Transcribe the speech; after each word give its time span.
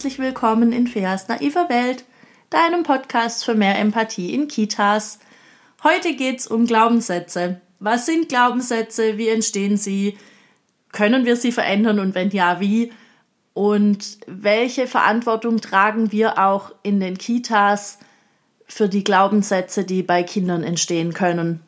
herzlich 0.00 0.18
willkommen 0.18 0.72
in 0.72 0.86
Feas 0.86 1.28
naiver 1.28 1.68
Welt, 1.68 2.06
deinem 2.48 2.84
Podcast 2.84 3.44
für 3.44 3.54
mehr 3.54 3.78
Empathie 3.78 4.32
in 4.32 4.48
Kitas. 4.48 5.18
Heute 5.84 6.14
geht's 6.14 6.46
um 6.46 6.64
Glaubenssätze. 6.64 7.60
Was 7.80 8.06
sind 8.06 8.30
Glaubenssätze? 8.30 9.18
Wie 9.18 9.28
entstehen 9.28 9.76
sie? 9.76 10.16
Können 10.90 11.26
wir 11.26 11.36
sie 11.36 11.52
verändern 11.52 12.00
und 12.00 12.14
wenn 12.14 12.30
ja, 12.30 12.60
wie? 12.60 12.94
Und 13.52 14.16
welche 14.26 14.86
Verantwortung 14.86 15.60
tragen 15.60 16.12
wir 16.12 16.38
auch 16.38 16.72
in 16.82 16.98
den 16.98 17.18
Kitas 17.18 17.98
für 18.66 18.88
die 18.88 19.04
Glaubenssätze, 19.04 19.84
die 19.84 20.02
bei 20.02 20.22
Kindern 20.22 20.64
entstehen 20.64 21.12
können? 21.12 21.60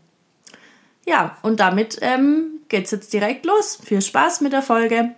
Ja, 1.05 1.37
und 1.43 1.61
damit 1.61 1.99
ähm, 2.01 2.61
geht's 2.71 2.93
jetzt 2.93 3.13
direkt 3.13 3.45
los. 3.45 3.79
Viel 3.85 4.01
Spaß 4.01 4.41
mit 4.41 4.55
der 4.55 4.63
Folge. 4.63 5.17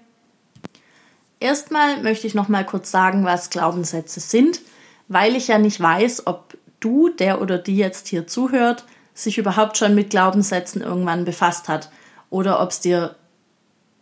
Erstmal 1.44 2.02
möchte 2.02 2.26
ich 2.26 2.34
noch 2.34 2.48
mal 2.48 2.64
kurz 2.64 2.90
sagen, 2.90 3.26
was 3.26 3.50
Glaubenssätze 3.50 4.18
sind, 4.18 4.62
weil 5.08 5.36
ich 5.36 5.48
ja 5.48 5.58
nicht 5.58 5.78
weiß, 5.78 6.26
ob 6.26 6.56
du, 6.80 7.10
der 7.10 7.42
oder 7.42 7.58
die 7.58 7.76
jetzt 7.76 8.08
hier 8.08 8.26
zuhört, 8.26 8.86
sich 9.12 9.36
überhaupt 9.36 9.76
schon 9.76 9.94
mit 9.94 10.08
Glaubenssätzen 10.08 10.80
irgendwann 10.80 11.26
befasst 11.26 11.68
hat 11.68 11.90
oder 12.30 12.62
ob 12.62 12.70
es 12.70 12.80
dir 12.80 13.16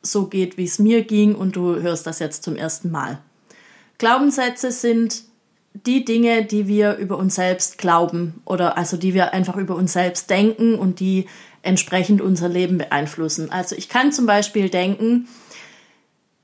so 0.03 0.29
geht, 0.29 0.57
wie 0.57 0.67
es 0.67 0.79
mir 0.79 1.03
ging 1.03 1.35
und 1.35 1.57
du 1.57 1.81
hörst 1.81 2.07
das 2.07 2.21
jetzt 2.21 2.45
zum 2.45 2.55
ersten 2.55 2.93
Mal. 2.93 3.19
Glaubenssätze 3.99 4.71
sind 4.71 5.25
die 5.75 6.05
Dinge, 6.05 6.45
die 6.45 6.69
wir 6.69 6.95
über 6.95 7.19
uns 7.19 7.35
selbst 7.35 7.77
glauben 7.77 8.41
oder 8.45 8.79
also 8.79 8.97
die 8.97 9.15
wir 9.15 9.33
einfach 9.33 9.57
über 9.57 9.75
uns 9.75 9.95
selbst 9.95 10.31
denken 10.31 10.77
und 10.77 11.01
die 11.01 11.27
entsprechend 11.63 12.21
unser 12.21 12.49
Leben 12.49 12.79
beeinflussen. 12.79 13.51
Also 13.51 13.75
ich 13.75 13.89
kann 13.89 14.13
zum 14.13 14.27
Beispiel 14.27 14.69
denken, 14.69 15.27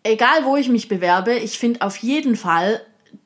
egal 0.08 0.44
wo 0.44 0.56
ich 0.56 0.68
mich 0.68 0.88
bewerbe, 0.88 1.34
ich 1.34 1.58
finde 1.58 1.82
auf 1.82 1.96
jeden 1.98 2.36
Fall 2.36 2.80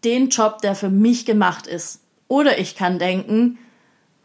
den 0.04 0.28
Job, 0.28 0.60
der 0.62 0.74
für 0.74 0.90
mich 0.90 1.24
gemacht 1.24 1.66
ist. 1.66 2.00
Oder 2.28 2.58
ich 2.58 2.76
kann 2.76 2.98
denken, 2.98 3.58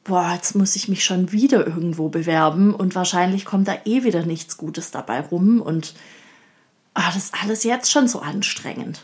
boah, 0.03 0.31
jetzt 0.33 0.55
muss 0.55 0.75
ich 0.75 0.87
mich 0.87 1.03
schon 1.03 1.31
wieder 1.31 1.67
irgendwo 1.67 2.09
bewerben 2.09 2.73
und 2.73 2.95
wahrscheinlich 2.95 3.45
kommt 3.45 3.67
da 3.67 3.77
eh 3.85 4.03
wieder 4.03 4.25
nichts 4.25 4.57
Gutes 4.57 4.91
dabei 4.91 5.19
rum 5.19 5.61
und 5.61 5.93
ah, 6.93 7.11
das 7.13 7.25
ist 7.25 7.33
alles 7.41 7.63
jetzt 7.63 7.91
schon 7.91 8.07
so 8.07 8.19
anstrengend. 8.19 9.01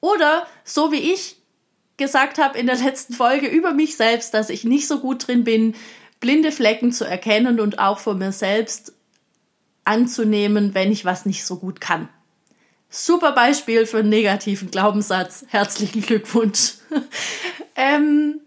Oder 0.00 0.46
so 0.64 0.92
wie 0.92 1.12
ich 1.12 1.36
gesagt 1.96 2.38
habe 2.38 2.58
in 2.58 2.66
der 2.66 2.76
letzten 2.76 3.14
Folge 3.14 3.48
über 3.48 3.72
mich 3.72 3.96
selbst, 3.96 4.34
dass 4.34 4.50
ich 4.50 4.64
nicht 4.64 4.88
so 4.88 5.00
gut 5.00 5.26
drin 5.26 5.44
bin, 5.44 5.74
blinde 6.20 6.52
Flecken 6.52 6.92
zu 6.92 7.04
erkennen 7.04 7.60
und 7.60 7.78
auch 7.78 7.98
von 7.98 8.18
mir 8.18 8.32
selbst 8.32 8.92
anzunehmen, 9.84 10.74
wenn 10.74 10.92
ich 10.92 11.04
was 11.04 11.26
nicht 11.26 11.44
so 11.44 11.56
gut 11.56 11.80
kann. 11.80 12.08
Super 12.94 13.32
Beispiel 13.32 13.86
für 13.86 14.00
einen 14.00 14.10
negativen 14.10 14.70
Glaubenssatz. 14.70 15.46
Herzlichen 15.48 16.02
Glückwunsch. 16.02 16.74
ähm, 17.74 18.38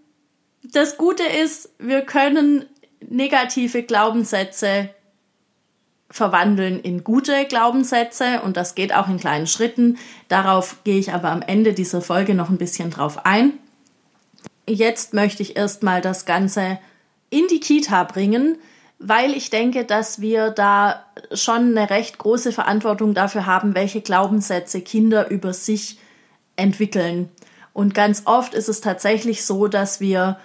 das 0.62 0.98
Gute 0.98 1.24
ist, 1.24 1.72
wir 1.80 2.04
können 2.04 2.66
negative 3.00 3.82
Glaubenssätze 3.82 4.92
verwandeln 6.12 6.80
in 6.80 7.04
gute 7.04 7.46
Glaubenssätze 7.46 8.42
und 8.44 8.56
das 8.56 8.76
geht 8.76 8.94
auch 8.94 9.10
in 9.10 9.18
kleinen 9.18 9.48
Schritten. 9.48 9.98
Darauf 10.28 10.84
gehe 10.84 11.00
ich 11.00 11.12
aber 11.12 11.32
am 11.32 11.42
Ende 11.42 11.74
dieser 11.74 12.02
Folge 12.02 12.36
noch 12.36 12.52
ein 12.52 12.60
bisschen 12.60 12.92
drauf 12.92 13.26
ein. 13.26 13.54
Jetzt 14.70 15.16
möchte 15.16 15.42
ich 15.42 15.58
erstmal 15.58 16.02
das 16.02 16.28
Ganze 16.28 16.78
in 17.32 17.48
die 17.48 17.60
Kita 17.60 18.04
bringen, 18.04 18.60
weil 19.00 19.34
ich 19.34 19.50
denke, 19.50 19.84
dass 19.84 20.22
wir 20.22 20.52
da 20.52 21.06
schon 21.34 21.78
eine 21.78 21.90
recht 21.90 22.18
große 22.18 22.52
Verantwortung 22.52 23.14
dafür 23.14 23.46
haben, 23.46 23.76
welche 23.76 24.02
Glaubenssätze 24.02 24.82
Kinder 24.82 25.30
über 25.30 25.54
sich 25.54 26.00
entwickeln. 26.56 27.30
Und 27.74 27.94
ganz 27.94 28.24
oft 28.26 28.54
ist 28.54 28.70
es 28.70 28.82
tatsächlich 28.82 29.46
so, 29.46 29.68
dass 29.68 30.00
wir 30.00 30.40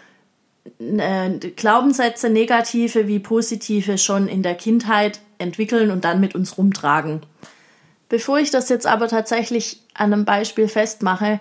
äh, 0.79 1.31
Glaubenssätze, 1.31 2.29
negative 2.29 3.07
wie 3.07 3.21
positive, 3.21 3.99
schon 3.99 4.27
in 4.27 4.43
der 4.43 4.57
Kindheit 4.57 5.21
entwickeln 5.39 5.91
und 5.91 6.05
dann 6.05 6.21
mit 6.21 6.35
uns 6.35 6.59
rumtragen. 6.59 7.21
Bevor 8.09 8.39
ich 8.41 8.51
das 8.51 8.69
jetzt 8.69 8.87
aber 8.87 9.07
tatsächlich 9.07 9.81
an 9.95 10.13
einem 10.13 10.25
Beispiel 10.25 10.67
festmache, 10.67 11.41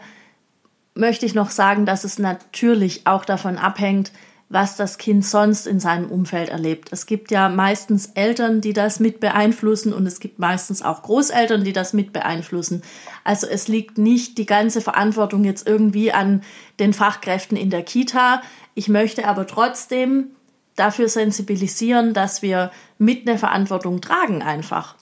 möchte 0.94 1.26
ich 1.26 1.34
noch 1.34 1.50
sagen, 1.50 1.86
dass 1.86 2.04
es 2.04 2.20
natürlich 2.20 3.08
auch 3.08 3.26
davon 3.26 3.58
abhängt, 3.58 4.12
was 4.50 4.76
das 4.76 4.98
Kind 4.98 5.24
sonst 5.24 5.68
in 5.68 5.80
seinem 5.80 6.10
Umfeld 6.10 6.50
erlebt. 6.50 6.90
Es 6.92 7.06
gibt 7.06 7.30
ja 7.30 7.50
meistens 7.50 8.08
Eltern, 8.16 8.62
die 8.62 8.74
das 8.74 9.00
mit 9.00 9.20
beeinflussen 9.20 9.94
und 9.94 10.08
es 10.08 10.20
gibt 10.20 10.40
meistens 10.40 10.82
auch 10.82 11.04
Großeltern, 11.04 11.64
die 11.64 11.74
das 11.74 11.94
mit 11.94 12.12
beeinflussen. 12.14 12.82
Also 13.24 13.46
es 13.46 13.68
liegt 13.68 14.00
nicht 14.00 14.40
die 14.40 14.48
ganze 14.48 14.82
Verantwortung 14.82 15.44
jetzt 15.44 15.68
irgendwie 15.68 16.12
an 16.12 16.42
den 16.80 16.94
Fachkräften 16.94 17.56
in 17.58 17.70
der 17.70 17.84
Kita. 17.84 18.42
Ich 18.74 18.90
möchte 18.90 19.28
aber 19.28 19.46
trotzdem 19.46 20.32
dafür 20.76 21.10
sensibilisieren, 21.10 22.16
dass 22.16 22.42
wir 22.42 22.72
mit 22.98 23.28
einer 23.28 23.38
Verantwortung 23.38 24.02
tragen 24.02 24.42
einfach. 24.42 24.96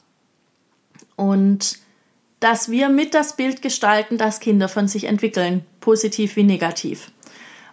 Und 1.16 1.80
dass 2.42 2.70
wir 2.70 2.90
mit 2.90 3.14
das 3.14 3.38
Bild 3.38 3.62
gestalten, 3.62 4.18
das 4.18 4.42
Kinder 4.42 4.68
von 4.68 4.90
sich 4.90 5.06
entwickeln, 5.06 5.66
positiv 5.80 6.36
wie 6.36 6.44
negativ. 6.44 7.12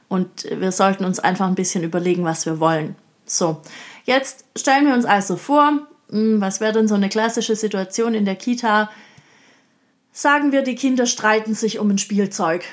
Und 0.09 0.47
wir 0.51 0.73
sollten 0.73 1.05
uns 1.05 1.19
einfach 1.19 1.47
ein 1.47 1.55
bisschen 1.55 1.83
überlegen, 1.83 2.25
was 2.25 2.47
wir 2.47 2.61
wollen. 2.61 2.97
So, 3.27 3.61
jetzt 4.05 4.45
stellen 4.57 4.87
wir 4.87 4.95
uns 4.95 5.05
also 5.05 5.37
vor, 5.37 5.87
hm, 6.11 6.41
was 6.41 6.61
wäre 6.61 6.73
denn 6.73 6.89
so 6.89 6.95
eine 6.95 7.09
klassische 7.09 7.57
Situation 7.57 8.15
in 8.15 8.25
der 8.25 8.37
Kita? 8.37 8.91
Sagen 10.13 10.53
wir, 10.53 10.63
die 10.63 10.77
Kinder 10.77 11.07
streiten 11.07 11.55
sich 11.55 11.79
um 11.79 11.91
ein 11.91 11.99
Spielzeug. 11.99 12.65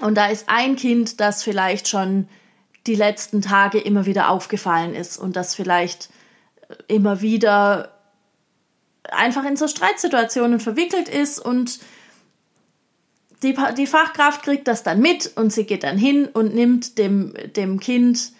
Und 0.00 0.14
da 0.16 0.26
ist 0.26 0.48
ein 0.48 0.76
Kind, 0.76 1.20
das 1.20 1.42
vielleicht 1.42 1.88
schon 1.88 2.28
die 2.86 2.94
letzten 2.94 3.42
Tage 3.42 3.78
immer 3.78 4.06
wieder 4.06 4.30
aufgefallen 4.30 4.94
ist 4.94 5.16
und 5.16 5.34
das 5.34 5.54
vielleicht 5.54 6.10
immer 6.86 7.20
wieder 7.20 7.92
einfach 9.10 9.44
in 9.44 9.56
so 9.56 9.68
Streitsituationen 9.68 10.60
verwickelt 10.60 11.08
ist 11.08 11.38
und 11.38 11.78
die, 13.42 13.54
die 13.76 13.86
Fachkraft 13.86 14.42
kriegt 14.42 14.66
das 14.68 14.82
dann 14.82 15.00
mit 15.00 15.32
und 15.36 15.52
sie 15.52 15.64
geht 15.64 15.84
dann 15.84 15.98
hin 15.98 16.26
und 16.26 16.54
nimmt 16.54 16.98
dem, 16.98 17.34
dem 17.54 17.80
Kind 17.80 18.32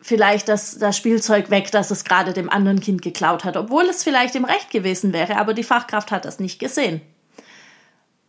vielleicht 0.00 0.48
das, 0.48 0.78
das 0.78 0.96
Spielzeug 0.96 1.50
weg, 1.50 1.70
das 1.72 1.90
es 1.90 2.04
gerade 2.04 2.32
dem 2.32 2.48
anderen 2.48 2.80
Kind 2.80 3.02
geklaut 3.02 3.44
hat, 3.44 3.56
obwohl 3.56 3.84
es 3.84 4.02
vielleicht 4.02 4.34
im 4.34 4.44
Recht 4.44 4.70
gewesen 4.70 5.12
wäre, 5.12 5.36
aber 5.36 5.54
die 5.54 5.64
Fachkraft 5.64 6.10
hat 6.10 6.24
das 6.24 6.40
nicht 6.40 6.58
gesehen. 6.58 7.00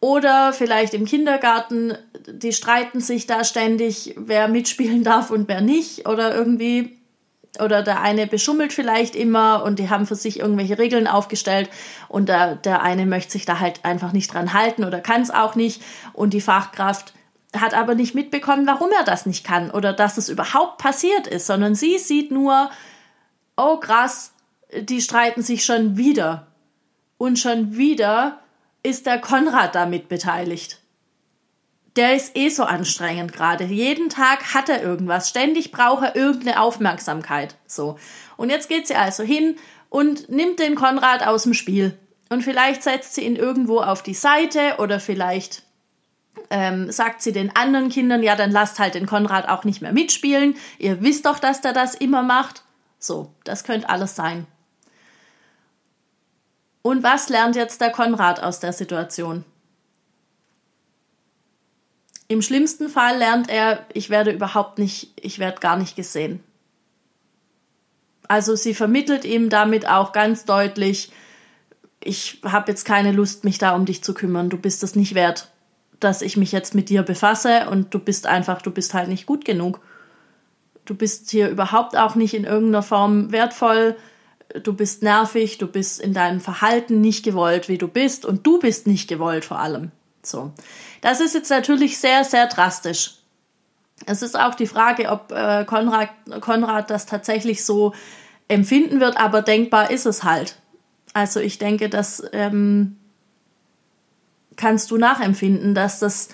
Oder 0.02 0.52
vielleicht 0.52 0.96
im 0.96 1.06
Kindergarten, 1.06 1.96
die 2.28 2.54
streiten 2.54 3.02
sich 3.02 3.28
da 3.28 3.44
ständig, 3.44 4.16
wer 4.18 4.48
mitspielen 4.48 5.04
darf 5.04 5.30
und 5.30 5.48
wer 5.48 5.62
nicht. 5.62 6.08
Oder 6.08 6.34
irgendwie 6.34 6.98
oder 7.60 7.84
der 7.84 8.02
eine 8.02 8.28
beschummelt 8.28 8.72
vielleicht 8.72 9.16
immer 9.16 9.64
und 9.64 9.80
die 9.80 9.90
haben 9.90 10.08
für 10.08 10.16
sich 10.16 10.40
irgendwelche 10.40 10.78
Regeln 10.78 11.08
aufgestellt 11.08 11.70
und 12.08 12.30
der, 12.30 12.56
der 12.56 12.82
eine 12.82 13.06
möchte 13.06 13.34
sich 13.34 13.46
da 13.46 13.60
halt 13.60 13.84
einfach 13.84 14.14
nicht 14.14 14.34
dran 14.34 14.54
halten 14.54 14.86
oder 14.86 15.02
kann 15.02 15.22
es 15.22 15.32
auch 15.32 15.56
nicht. 15.56 15.82
Und 16.14 16.34
die 16.34 16.42
Fachkraft 16.42 17.14
hat 17.56 17.74
aber 17.74 17.96
nicht 17.96 18.16
mitbekommen, 18.16 18.66
warum 18.68 18.90
er 18.98 19.04
das 19.04 19.26
nicht 19.26 19.46
kann 19.46 19.70
oder 19.70 19.92
dass 19.92 20.18
es 20.18 20.30
überhaupt 20.30 20.78
passiert 20.78 21.28
ist, 21.28 21.46
sondern 21.46 21.76
sie 21.76 21.98
sieht 21.98 22.32
nur, 22.32 22.70
oh 23.58 23.78
krass, 23.78 24.32
die 24.74 25.02
streiten 25.02 25.42
sich 25.42 25.66
schon 25.66 25.98
wieder. 25.98 26.48
Und 27.18 27.38
schon 27.38 27.76
wieder 27.76 28.40
ist 28.82 29.06
der 29.06 29.20
Konrad 29.20 29.76
damit 29.76 30.08
beteiligt 30.08 30.81
der 31.96 32.16
ist 32.16 32.38
eh 32.38 32.50
so 32.50 32.64
anstrengend 32.64 33.34
gerade. 33.34 33.66
Jeden 33.66 34.10
Tag 34.10 34.54
hat 34.54 34.70
er 34.70 34.82
irgendwas. 34.82 35.30
Ständig 35.30 35.72
braucht 35.72 36.04
er 36.04 36.16
irgendeine 36.16 36.62
Aufmerksamkeit. 36.62 37.56
So. 37.68 37.98
Und 38.38 38.50
jetzt 38.50 38.70
geht 38.70 38.88
sie 38.88 38.96
also 38.96 39.24
hin 39.24 39.58
und 39.90 40.30
nimmt 40.30 40.60
den 40.60 40.76
Konrad 40.76 41.26
aus 41.26 41.44
dem 41.44 41.54
Spiel. 41.54 41.98
Und 42.30 42.44
vielleicht 42.44 42.84
setzt 42.84 43.16
sie 43.16 43.26
ihn 43.26 43.36
irgendwo 43.36 43.82
auf 43.82 44.04
die 44.04 44.14
Seite 44.14 44.76
oder 44.78 45.02
vielleicht 45.02 45.64
ähm, 46.50 46.92
sagt 46.92 47.22
sie 47.22 47.34
den 47.34 47.54
anderen 47.56 47.90
Kindern, 47.90 48.24
ja, 48.24 48.36
dann 48.36 48.52
lasst 48.52 48.80
halt 48.80 48.96
den 48.96 49.06
Konrad 49.06 49.50
auch 49.50 49.66
nicht 49.66 49.82
mehr 49.82 49.92
mitspielen. 49.92 50.56
Ihr 50.80 51.02
wisst 51.02 51.26
doch, 51.26 51.40
dass 51.40 51.60
der 51.60 51.74
das 51.74 51.94
immer 51.94 52.24
macht. 52.24 52.64
So, 53.00 53.34
das 53.44 53.66
könnte 53.66 53.90
alles 53.90 54.16
sein. 54.16 54.48
Und 56.82 57.04
was 57.04 57.30
lernt 57.30 57.56
jetzt 57.56 57.82
der 57.82 57.92
Konrad 57.92 58.42
aus 58.42 58.60
der 58.60 58.74
Situation? 58.74 59.44
Im 62.32 62.42
schlimmsten 62.42 62.88
Fall 62.88 63.18
lernt 63.18 63.50
er, 63.50 63.86
ich 63.94 64.10
werde 64.10 64.32
überhaupt 64.32 64.80
nicht, 64.80 65.12
ich 65.18 65.38
werde 65.40 65.60
gar 65.60 65.76
nicht 65.76 65.98
gesehen. 65.98 66.40
Also 68.30 68.56
sie 68.56 68.74
vermittelt 68.74 69.26
ihm 69.26 69.50
damit 69.50 69.86
auch 69.86 70.14
ganz 70.14 70.46
deutlich, 70.46 71.12
ich 72.02 72.40
habe 72.46 72.72
jetzt 72.72 72.86
keine 72.86 73.12
Lust, 73.12 73.44
mich 73.44 73.58
da 73.58 73.76
um 73.76 73.86
dich 73.86 74.02
zu 74.02 74.14
kümmern. 74.14 74.50
Du 74.50 74.56
bist 74.56 74.82
es 74.82 74.96
nicht 74.96 75.14
wert, 75.14 75.50
dass 76.00 76.22
ich 76.22 76.38
mich 76.38 76.54
jetzt 76.54 76.74
mit 76.74 76.88
dir 76.88 77.04
befasse 77.04 77.68
und 77.70 77.94
du 77.94 78.00
bist 78.00 78.28
einfach, 78.28 78.62
du 78.62 78.72
bist 78.72 78.94
halt 78.94 79.10
nicht 79.10 79.26
gut 79.26 79.44
genug. 79.44 79.82
Du 80.86 80.96
bist 80.96 81.30
hier 81.32 81.50
überhaupt 81.50 81.98
auch 81.98 82.16
nicht 82.16 82.34
in 82.34 82.46
irgendeiner 82.46 82.82
Form 82.82 83.34
wertvoll. 83.34 83.98
du 84.64 84.72
bist 84.72 85.04
nervig, 85.04 85.58
du 85.58 85.68
bist 85.68 86.00
in 86.00 86.14
deinem 86.14 86.40
Verhalten 86.40 87.02
nicht 87.02 87.26
gewollt, 87.26 87.68
wie 87.68 87.78
du 87.78 87.90
bist 87.90 88.26
und 88.26 88.48
du 88.48 88.58
bist 88.58 88.88
nicht 88.88 89.10
gewollt 89.10 89.44
vor 89.44 89.60
allem. 89.60 89.92
So. 90.24 90.52
Das 91.02 91.20
ist 91.20 91.34
jetzt 91.34 91.50
natürlich 91.50 91.98
sehr, 91.98 92.24
sehr 92.24 92.48
drastisch. 92.48 93.16
Es 94.06 94.22
ist 94.22 94.40
auch 94.40 94.56
die 94.56 94.68
Frage, 94.68 95.10
ob 95.10 95.32
äh, 95.32 95.66
Konrad, 95.66 96.10
Konrad 96.42 96.90
das 96.90 97.06
tatsächlich 97.06 97.66
so 97.66 97.94
empfinden 98.48 99.00
wird, 99.00 99.18
aber 99.18 99.42
denkbar 99.42 99.92
ist 99.92 100.06
es 100.06 100.24
halt. 100.24 100.58
Also 101.14 101.40
ich 101.40 101.58
denke, 101.58 101.90
das 101.90 102.24
ähm, 102.34 102.98
kannst 104.56 104.92
du 104.92 104.98
nachempfinden, 104.98 105.76
dass 105.76 106.00
das, 106.00 106.30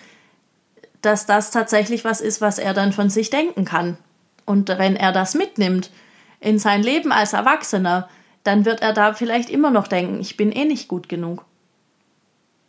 dass 1.01 1.25
das 1.25 1.51
tatsächlich 1.51 2.05
was 2.05 2.21
ist, 2.21 2.41
was 2.41 2.59
er 2.59 2.73
dann 2.73 2.93
von 2.93 3.09
sich 3.09 3.29
denken 3.29 3.65
kann. 3.65 3.97
Und 4.45 4.69
wenn 4.69 4.95
er 4.95 5.11
das 5.11 5.33
mitnimmt 5.33 5.91
in 6.39 6.59
sein 6.59 6.83
Leben 6.83 7.11
als 7.11 7.33
Erwachsener, 7.33 8.07
dann 8.43 8.65
wird 8.65 8.81
er 8.81 8.93
da 8.93 9.13
vielleicht 9.13 9.49
immer 9.49 9.71
noch 9.71 9.87
denken, 9.87 10.21
ich 10.21 10.37
bin 10.37 10.51
eh 10.51 10.65
nicht 10.65 10.87
gut 10.87 11.09
genug. 11.09 11.45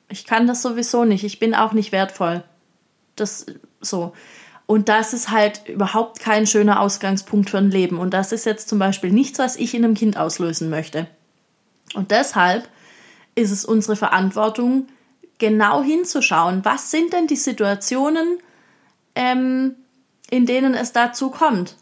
Ich 0.08 0.25
kann 0.25 0.46
das 0.46 0.62
sowieso 0.62 1.05
nicht, 1.05 1.25
ich 1.25 1.38
bin 1.38 1.55
auch 1.55 1.72
nicht 1.72 1.93
wertvoll. 1.93 2.43
Das 3.16 3.46
so. 3.81 4.12
Und 4.66 4.88
das 4.88 5.14
ist 5.14 5.31
halt 5.31 5.66
überhaupt 5.69 6.20
kein 6.20 6.46
schöner 6.46 6.81
Ausgangspunkt 6.81 7.50
für 7.50 7.58
ein 7.58 7.70
Leben. 7.70 7.99
Und 7.99 8.12
das 8.12 8.32
ist 8.32 8.44
jetzt 8.44 8.69
zum 8.69 8.78
Beispiel 8.78 9.10
nichts, 9.10 9.38
was 9.38 9.56
ich 9.56 9.75
in 9.75 9.84
einem 9.84 9.94
Kind 9.94 10.19
auslösen 10.19 10.69
möchte. 10.69 11.06
Und 11.94 12.10
deshalb 12.10 12.69
ist 13.34 13.50
es 13.50 13.64
unsere 13.64 13.96
Verantwortung, 13.96 14.88
genau 15.38 15.82
hinzuschauen, 15.82 16.64
was 16.64 16.90
sind 16.90 17.12
denn 17.12 17.26
die 17.26 17.37
Situationen, 17.37 18.38
ähm, 19.14 19.76
in 20.31 20.44
denen 20.44 20.75
es 20.75 20.93
dazu 20.93 21.31
kommt. 21.31 21.76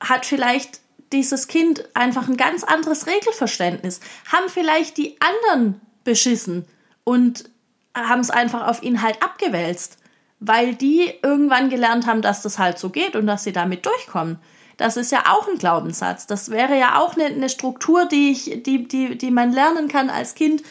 Hat 0.00 0.26
vielleicht 0.26 0.80
dieses 1.12 1.48
Kind 1.48 1.88
einfach 1.94 2.28
ein 2.28 2.36
ganz 2.36 2.64
anderes 2.64 3.06
Regelverständnis? 3.06 4.00
Haben 4.30 4.48
vielleicht 4.48 4.98
die 4.98 5.16
anderen 5.20 5.80
beschissen 6.04 6.66
und 7.04 7.48
haben 7.96 8.20
es 8.20 8.30
einfach 8.30 8.66
auf 8.66 8.82
ihn 8.82 9.02
halt 9.02 9.22
abgewälzt, 9.22 9.98
weil 10.38 10.74
die 10.74 11.12
irgendwann 11.22 11.70
gelernt 11.70 12.06
haben, 12.06 12.22
dass 12.22 12.42
das 12.42 12.58
halt 12.58 12.78
so 12.78 12.90
geht 12.90 13.16
und 13.16 13.26
dass 13.26 13.44
sie 13.44 13.52
damit 13.52 13.86
durchkommen. 13.86 14.38
Das 14.76 14.96
ist 14.98 15.10
ja 15.10 15.24
auch 15.28 15.48
ein 15.48 15.58
Glaubenssatz. 15.58 16.26
Das 16.26 16.50
wäre 16.50 16.78
ja 16.78 17.00
auch 17.00 17.14
eine, 17.14 17.24
eine 17.24 17.48
Struktur, 17.48 18.06
die, 18.06 18.32
ich, 18.32 18.62
die, 18.62 18.86
die, 18.86 19.16
die 19.16 19.30
man 19.30 19.52
lernen 19.52 19.88
kann 19.88 20.10
als 20.10 20.34
Kind, 20.34 20.62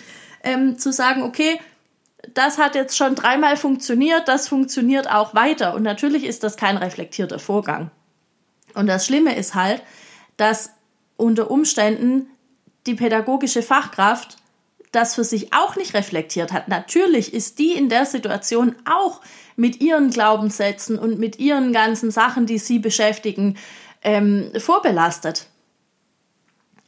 ähm, 0.44 0.78
zu 0.78 0.94
sagen, 0.94 1.24
okay, 1.24 1.60
das 2.34 2.58
hat 2.58 2.76
jetzt 2.76 2.98
schon 2.98 3.16
dreimal 3.16 3.58
funktioniert, 3.58 4.28
das 4.28 4.48
funktioniert 4.48 5.10
auch 5.10 5.34
weiter. 5.34 5.74
Und 5.74 5.84
natürlich 5.84 6.24
ist 6.24 6.44
das 6.44 6.58
kein 6.58 6.78
reflektierter 6.78 7.40
Vorgang. 7.40 7.92
Und 8.74 8.88
das 8.88 9.06
Schlimme 9.06 9.36
ist 9.36 9.56
halt, 9.56 9.82
dass 10.38 10.72
unter 11.18 11.50
Umständen 11.50 12.28
die 12.86 12.96
pädagogische 12.96 13.64
Fachkraft 13.64 14.38
das 14.96 15.16
für 15.16 15.24
sich 15.24 15.54
auch 15.54 15.76
nicht 15.76 15.94
reflektiert 15.94 16.54
hat. 16.54 16.68
Natürlich 16.68 17.34
ist 17.34 17.60
die 17.60 17.74
in 17.74 17.90
der 17.90 18.06
Situation 18.06 18.76
auch 18.86 19.22
mit 19.56 19.82
ihren 19.82 20.10
Glaubenssätzen 20.10 20.98
und 20.98 21.20
mit 21.20 21.40
ihren 21.40 21.74
ganzen 21.74 22.12
Sachen, 22.12 22.46
die 22.46 22.58
sie 22.58 22.80
beschäftigen, 22.80 23.58
ähm, 24.02 24.52
vorbelastet. 24.58 25.48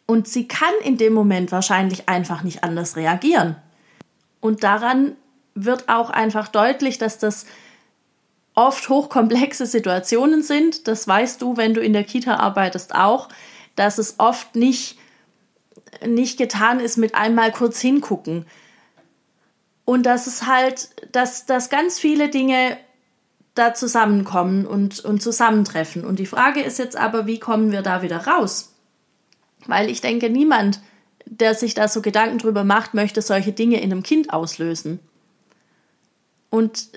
Und 0.05 0.27
sie 0.27 0.47
kann 0.47 0.73
in 0.83 0.97
dem 0.97 1.13
Moment 1.13 1.51
wahrscheinlich 1.51 2.07
einfach 2.07 2.43
nicht 2.43 2.63
anders 2.63 2.95
reagieren. 2.95 3.57
Und 4.39 4.63
daran 4.63 5.15
wird 5.53 5.89
auch 5.89 6.09
einfach 6.09 6.47
deutlich, 6.47 6.97
dass 6.97 7.19
das 7.19 7.45
oft 8.55 8.89
hochkomplexe 8.89 9.65
Situationen 9.65 10.43
sind. 10.43 10.87
Das 10.87 11.07
weißt 11.07 11.41
du, 11.41 11.57
wenn 11.57 11.73
du 11.73 11.81
in 11.81 11.93
der 11.93 12.03
Kita 12.03 12.37
arbeitest, 12.37 12.95
auch, 12.95 13.29
dass 13.75 13.97
es 13.97 14.15
oft 14.19 14.55
nicht, 14.55 14.97
nicht 16.05 16.37
getan 16.37 16.79
ist 16.79 16.97
mit 16.97 17.15
einmal 17.15 17.51
kurz 17.51 17.79
hingucken. 17.79 18.45
Und 19.85 20.05
dass 20.05 20.27
es 20.27 20.45
halt, 20.45 20.89
dass, 21.13 21.45
dass 21.45 21.69
ganz 21.69 21.99
viele 21.99 22.29
Dinge 22.29 22.77
da 23.55 23.73
zusammenkommen 23.73 24.65
und, 24.65 24.99
und 24.99 25.21
zusammentreffen. 25.21 26.05
Und 26.05 26.19
die 26.19 26.25
Frage 26.25 26.61
ist 26.61 26.77
jetzt 26.77 26.97
aber, 26.97 27.25
wie 27.25 27.39
kommen 27.39 27.71
wir 27.71 27.81
da 27.81 28.01
wieder 28.01 28.27
raus? 28.27 28.73
Weil 29.65 29.89
ich 29.89 30.01
denke, 30.01 30.29
niemand, 30.29 30.81
der 31.25 31.55
sich 31.55 31.73
da 31.73 31.87
so 31.87 32.01
Gedanken 32.01 32.37
drüber 32.37 32.63
macht, 32.63 32.93
möchte 32.93 33.21
solche 33.21 33.53
Dinge 33.53 33.81
in 33.81 33.91
einem 33.91 34.03
Kind 34.03 34.31
auslösen. 34.31 34.99
Und 36.49 36.89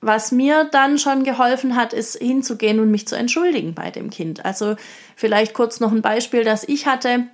was 0.00 0.32
mir 0.32 0.64
dann 0.64 0.98
schon 0.98 1.24
geholfen 1.24 1.76
hat, 1.76 1.92
ist 1.92 2.16
hinzugehen 2.18 2.78
und 2.78 2.90
mich 2.90 3.08
zu 3.08 3.16
entschuldigen 3.16 3.74
bei 3.74 3.90
dem 3.90 4.10
Kind. 4.10 4.44
Also 4.44 4.76
vielleicht 5.16 5.54
kurz 5.54 5.80
noch 5.80 5.92
ein 5.92 6.02
Beispiel, 6.02 6.44
das 6.44 6.68
ich 6.68 6.86
hatte. 6.86 7.24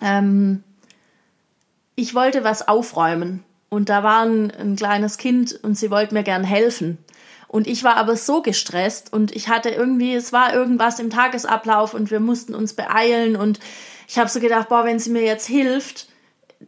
Ähm, 0.00 0.62
ich 1.94 2.14
wollte 2.14 2.44
was 2.44 2.66
aufräumen 2.66 3.44
und 3.68 3.88
da 3.88 4.02
war 4.02 4.22
ein, 4.22 4.50
ein 4.50 4.76
kleines 4.76 5.18
Kind 5.18 5.58
und 5.62 5.76
sie 5.76 5.90
wollte 5.90 6.14
mir 6.14 6.22
gern 6.22 6.44
helfen. 6.44 6.98
Und 7.46 7.66
ich 7.66 7.82
war 7.82 7.96
aber 7.96 8.16
so 8.16 8.42
gestresst 8.42 9.12
und 9.12 9.34
ich 9.34 9.48
hatte 9.48 9.70
irgendwie, 9.70 10.14
es 10.14 10.32
war 10.32 10.54
irgendwas 10.54 11.00
im 11.00 11.10
Tagesablauf 11.10 11.94
und 11.94 12.10
wir 12.10 12.20
mussten 12.20 12.54
uns 12.54 12.74
beeilen 12.74 13.36
und 13.36 13.58
ich 14.06 14.18
habe 14.18 14.30
so 14.30 14.40
gedacht, 14.40 14.68
boah, 14.68 14.84
wenn 14.84 14.98
sie 14.98 15.10
mir 15.10 15.22
jetzt 15.22 15.46
hilft, 15.46 16.08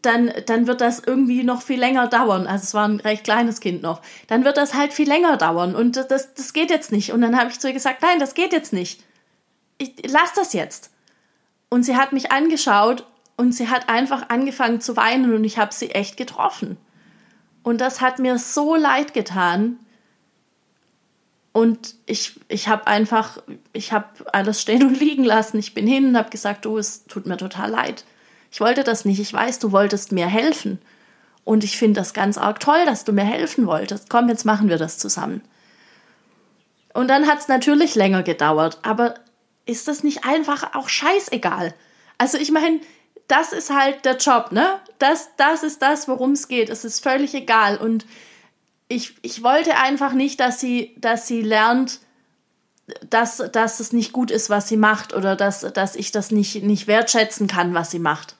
dann, 0.00 0.32
dann 0.46 0.66
wird 0.66 0.80
das 0.80 1.00
irgendwie 1.00 1.44
noch 1.44 1.62
viel 1.62 1.78
länger 1.78 2.08
dauern. 2.08 2.46
Also 2.46 2.64
es 2.64 2.74
war 2.74 2.88
ein 2.88 3.00
recht 3.00 3.24
kleines 3.24 3.60
Kind 3.60 3.82
noch. 3.82 4.00
Dann 4.26 4.44
wird 4.44 4.56
das 4.56 4.74
halt 4.74 4.92
viel 4.92 5.08
länger 5.08 5.36
dauern 5.36 5.74
und 5.74 5.96
das, 5.96 6.34
das 6.34 6.52
geht 6.52 6.70
jetzt 6.70 6.92
nicht. 6.92 7.12
Und 7.12 7.20
dann 7.20 7.38
habe 7.38 7.50
ich 7.50 7.60
zu 7.60 7.68
ihr 7.68 7.74
gesagt, 7.74 8.02
nein, 8.02 8.18
das 8.18 8.34
geht 8.34 8.52
jetzt 8.52 8.72
nicht. 8.72 9.04
Ich, 9.78 9.92
lass 10.10 10.32
das 10.34 10.52
jetzt. 10.52 10.90
Und 11.68 11.84
sie 11.84 11.96
hat 11.96 12.12
mich 12.12 12.32
angeschaut 12.32 13.06
und 13.36 13.52
sie 13.52 13.68
hat 13.68 13.88
einfach 13.88 14.28
angefangen 14.28 14.80
zu 14.80 14.96
weinen 14.96 15.34
und 15.34 15.44
ich 15.44 15.58
habe 15.58 15.72
sie 15.72 15.90
echt 15.90 16.16
getroffen. 16.16 16.76
Und 17.62 17.80
das 17.80 18.00
hat 18.00 18.18
mir 18.18 18.38
so 18.38 18.74
leid 18.74 19.14
getan. 19.14 19.78
Und 21.52 21.94
ich, 22.06 22.40
ich 22.48 22.68
habe 22.68 22.86
einfach, 22.86 23.38
ich 23.72 23.92
habe 23.92 24.06
alles 24.32 24.60
stehen 24.60 24.82
und 24.86 24.98
liegen 24.98 25.24
lassen. 25.24 25.58
Ich 25.58 25.74
bin 25.74 25.86
hin 25.86 26.08
und 26.08 26.16
habe 26.16 26.30
gesagt, 26.30 26.64
du, 26.64 26.78
es 26.78 27.04
tut 27.04 27.26
mir 27.26 27.36
total 27.36 27.70
leid. 27.70 28.04
Ich 28.50 28.60
wollte 28.60 28.84
das 28.84 29.04
nicht. 29.04 29.20
Ich 29.20 29.32
weiß, 29.32 29.58
du 29.58 29.72
wolltest 29.72 30.12
mir 30.12 30.26
helfen. 30.26 30.78
Und 31.44 31.64
ich 31.64 31.76
finde 31.76 32.00
das 32.00 32.14
ganz 32.14 32.38
arg 32.38 32.60
toll, 32.60 32.84
dass 32.86 33.04
du 33.04 33.12
mir 33.12 33.24
helfen 33.24 33.66
wolltest. 33.66 34.08
Komm, 34.08 34.28
jetzt 34.28 34.44
machen 34.44 34.68
wir 34.68 34.78
das 34.78 34.98
zusammen. 34.98 35.42
Und 36.94 37.08
dann 37.08 37.26
hat 37.26 37.40
es 37.40 37.48
natürlich 37.48 37.94
länger 37.94 38.22
gedauert. 38.22 38.78
Aber 38.82 39.14
ist 39.66 39.88
das 39.88 40.02
nicht 40.02 40.24
einfach 40.24 40.74
auch 40.74 40.88
scheißegal? 40.88 41.74
Also 42.18 42.38
ich 42.38 42.50
meine, 42.50 42.80
das 43.28 43.52
ist 43.52 43.70
halt 43.70 44.04
der 44.04 44.16
Job, 44.16 44.52
ne? 44.52 44.80
Das, 44.98 45.30
das 45.36 45.62
ist 45.62 45.82
das, 45.82 46.08
worum 46.08 46.32
es 46.32 46.48
geht. 46.48 46.68
Es 46.68 46.84
ist 46.84 47.02
völlig 47.02 47.34
egal. 47.34 47.78
Und 47.78 48.06
ich, 48.88 49.14
ich 49.22 49.42
wollte 49.42 49.76
einfach 49.76 50.12
nicht, 50.12 50.40
dass 50.40 50.60
sie, 50.60 50.94
dass 50.98 51.26
sie 51.26 51.42
lernt, 51.42 52.00
dass, 53.08 53.38
dass 53.52 53.80
es 53.80 53.92
nicht 53.92 54.12
gut 54.12 54.30
ist, 54.30 54.50
was 54.50 54.68
sie 54.68 54.76
macht 54.76 55.14
oder 55.14 55.36
dass, 55.36 55.60
dass 55.60 55.96
ich 55.96 56.10
das 56.12 56.30
nicht, 56.30 56.62
nicht 56.62 56.86
wertschätzen 56.86 57.46
kann, 57.46 57.74
was 57.74 57.90
sie 57.90 57.98
macht. 57.98 58.36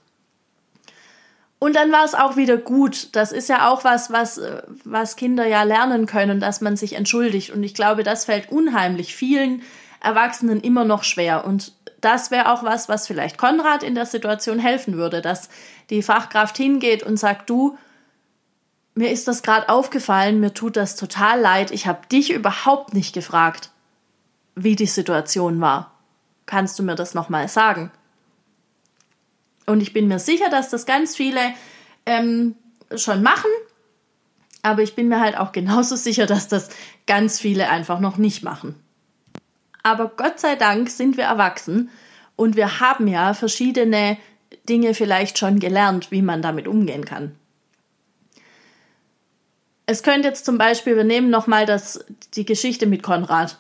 Und 1.59 1.77
dann 1.77 1.93
war 1.93 2.05
es 2.05 2.15
auch 2.15 2.37
wieder 2.37 2.57
gut. 2.57 3.15
Das 3.15 3.31
ist 3.31 3.49
ja 3.49 3.71
auch 3.71 3.85
was, 3.85 4.11
was, 4.11 4.41
was 4.85 5.15
Kinder 5.15 5.47
ja 5.47 5.63
lernen 5.63 6.07
können, 6.07 6.41
dass 6.41 6.61
man 6.61 6.77
sich 6.77 6.95
entschuldigt. 6.95 7.51
Und 7.51 7.63
ich 7.63 7.73
glaube, 7.73 8.03
das 8.03 8.25
fällt 8.25 8.51
unheimlich 8.51 9.15
vielen 9.15 9.63
Erwachsenen 10.01 10.61
immer 10.61 10.85
noch 10.85 11.05
schwer. 11.05 11.45
Und 11.45 11.73
das 12.03 12.31
wäre 12.31 12.53
auch 12.53 12.65
was, 12.65 12.89
was 12.89 13.07
vielleicht 13.07 13.39
Konrad 13.39 13.83
in 13.83 13.95
der 13.95 14.07
Situation 14.07 14.59
helfen 14.59 14.97
würde, 14.97 15.23
dass 15.23 15.49
die 15.89 16.03
Fachkraft 16.03 16.57
hingeht 16.57 17.03
und 17.03 17.17
sagt, 17.17 17.49
du, 17.49 17.79
mir 18.95 19.11
ist 19.11 19.29
das 19.29 19.43
gerade 19.43 19.69
aufgefallen, 19.69 20.41
mir 20.41 20.53
tut 20.53 20.77
das 20.77 20.97
total 20.97 21.41
leid, 21.41 21.71
ich 21.71 21.87
habe 21.87 22.07
dich 22.09 22.33
überhaupt 22.33 22.93
nicht 22.93 23.15
gefragt, 23.15 23.71
wie 24.55 24.77
die 24.77 24.87
Situation 24.87 25.61
war. 25.61 25.93
Kannst 26.45 26.79
du 26.79 26.83
mir 26.83 26.97
das 26.97 27.15
nochmal 27.15 27.49
sagen? 27.49 27.91
Und 29.65 29.81
ich 29.81 29.93
bin 29.93 30.09
mir 30.09 30.19
sicher, 30.19 30.51
dass 30.51 30.69
das 30.69 30.87
ganz 30.87 31.17
viele 31.17 31.41
ähm, 32.05 32.57
schon 32.97 33.23
machen, 33.23 33.51
aber 34.63 34.83
ich 34.83 34.95
bin 34.95 35.09
mir 35.09 35.21
halt 35.21 35.39
auch 35.39 35.53
genauso 35.53 35.97
sicher, 35.97 36.27
dass 36.27 36.49
das 36.49 36.69
ganz 37.07 37.41
viele 37.41 37.71
einfach 37.71 38.01
noch 38.01 38.17
nicht 38.17 38.43
machen. 38.43 38.82
Aber 39.83 40.13
Gott 40.17 40.39
sei 40.39 40.57
Dank 40.57 40.91
sind 40.91 41.17
wir 41.17 41.25
erwachsen 41.25 41.91
und 42.37 42.57
wir 42.57 42.81
haben 42.81 43.09
ja 43.09 43.35
verschiedene 43.35 44.17
Dinge 44.69 44.95
vielleicht 44.95 45.39
schon 45.39 45.59
gelernt, 45.59 46.11
wie 46.11 46.23
man 46.23 46.43
damit 46.43 46.69
umgehen 46.69 47.05
kann. 47.05 47.35
Es 49.87 50.03
könnte 50.03 50.29
jetzt 50.29 50.45
zum 50.45 50.59
Beispiel, 50.59 50.97
wir 50.97 51.05
nehmen 51.05 51.31
nochmal 51.31 51.67
die 52.35 52.45
Geschichte 52.45 52.87
mit 52.87 53.03
Konrad. 53.03 53.59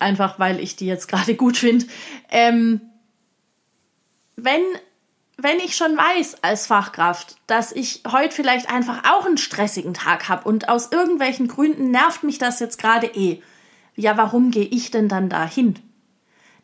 Einfach 0.00 0.38
weil 0.38 0.60
ich 0.60 0.76
die 0.76 0.86
jetzt 0.86 1.08
gerade 1.08 1.34
gut 1.34 1.56
finde. 1.56 1.86
Ähm, 2.30 2.80
wenn, 4.36 4.62
wenn 5.36 5.58
ich 5.58 5.76
schon 5.76 5.96
weiß 5.96 6.42
als 6.42 6.66
Fachkraft, 6.66 7.36
dass 7.46 7.72
ich 7.72 8.02
heute 8.10 8.34
vielleicht 8.34 8.70
einfach 8.70 9.02
auch 9.10 9.26
einen 9.26 9.38
stressigen 9.38 9.94
Tag 9.94 10.28
habe 10.28 10.48
und 10.48 10.68
aus 10.68 10.92
irgendwelchen 10.92 11.48
Gründen 11.48 11.90
nervt 11.90 12.22
mich 12.22 12.38
das 12.38 12.60
jetzt 12.60 12.78
gerade 12.78 13.06
eh, 13.06 13.42
ja, 13.98 14.16
warum 14.16 14.52
gehe 14.52 14.64
ich 14.64 14.92
denn 14.92 15.08
dann 15.08 15.28
dahin? 15.28 15.74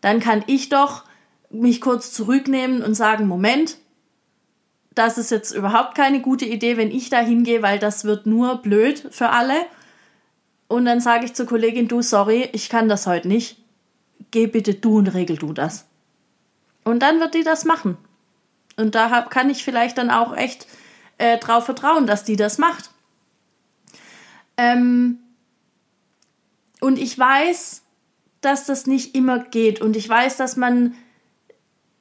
Dann 0.01 0.21
kann 0.21 0.45
ich 0.47 0.69
doch 0.69 1.03
mich 1.51 1.81
kurz 1.81 2.13
zurücknehmen 2.13 2.83
und 2.83 2.95
sagen, 2.95 3.27
Moment, 3.27 3.77
das 4.95 5.19
ist 5.19 5.33
jetzt 5.33 5.51
überhaupt 5.51 5.97
keine 5.97 6.21
gute 6.21 6.45
Idee, 6.45 6.77
wenn 6.77 6.93
ich 6.93 7.11
da 7.11 7.19
hingehe, 7.19 7.61
weil 7.61 7.81
das 7.81 8.05
wird 8.05 8.27
nur 8.27 8.63
blöd 8.63 9.09
für 9.11 9.31
alle. 9.31 9.67
Und 10.69 10.85
dann 10.85 11.01
sage 11.01 11.25
ich 11.25 11.35
zur 11.35 11.47
Kollegin, 11.47 11.89
du, 11.89 12.03
sorry, 12.03 12.49
ich 12.53 12.69
kann 12.69 12.89
das 12.89 13.07
heute 13.07 13.27
nicht. 13.27 13.57
Geh 14.31 14.47
bitte 14.47 14.75
du 14.75 14.99
und 14.99 15.09
regel 15.09 15.37
du 15.37 15.53
das. 15.53 15.87
Und 16.85 17.01
dann 17.01 17.19
wird 17.19 17.35
die 17.35 17.43
das 17.43 17.65
machen. 17.65 17.97
Und 18.77 18.95
da 18.95 19.23
kann 19.23 19.51
ich 19.51 19.65
vielleicht 19.65 19.99
dann 19.99 20.11
auch 20.11 20.37
echt 20.37 20.69
äh, 21.19 21.39
drauf 21.39 21.65
vertrauen, 21.65 22.07
dass 22.07 22.23
die 22.23 22.37
das 22.37 22.59
macht. 22.59 22.91
Ähm, 24.57 25.19
und 26.85 26.99
ich 26.99 27.19
weiß, 27.19 27.83
dass 28.43 28.67
das 28.67 28.87
nicht 28.87 29.15
immer 29.15 29.39
geht. 29.39 29.81
Und 29.81 29.97
ich 29.97 30.07
weiß, 30.07 30.37
dass 30.37 30.57
man, 30.57 30.95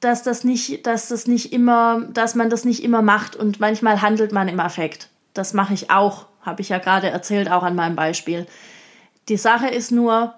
dass 0.00 0.22
das 0.22 0.44
nicht, 0.44 0.86
dass 0.86 1.08
das 1.08 1.26
nicht 1.26 1.54
immer, 1.54 2.02
dass 2.12 2.34
man 2.34 2.50
das 2.50 2.66
nicht 2.66 2.84
immer 2.84 3.00
macht. 3.00 3.34
Und 3.34 3.60
manchmal 3.60 4.02
handelt 4.02 4.32
man 4.32 4.46
im 4.46 4.60
Affekt. 4.60 5.08
Das 5.32 5.54
mache 5.54 5.72
ich 5.72 5.90
auch, 5.90 6.26
habe 6.42 6.60
ich 6.60 6.68
ja 6.68 6.78
gerade 6.78 7.08
erzählt, 7.08 7.50
auch 7.50 7.62
an 7.62 7.74
meinem 7.74 7.96
Beispiel. 7.96 8.46
Die 9.30 9.38
Sache 9.38 9.68
ist 9.68 9.90
nur, 9.90 10.34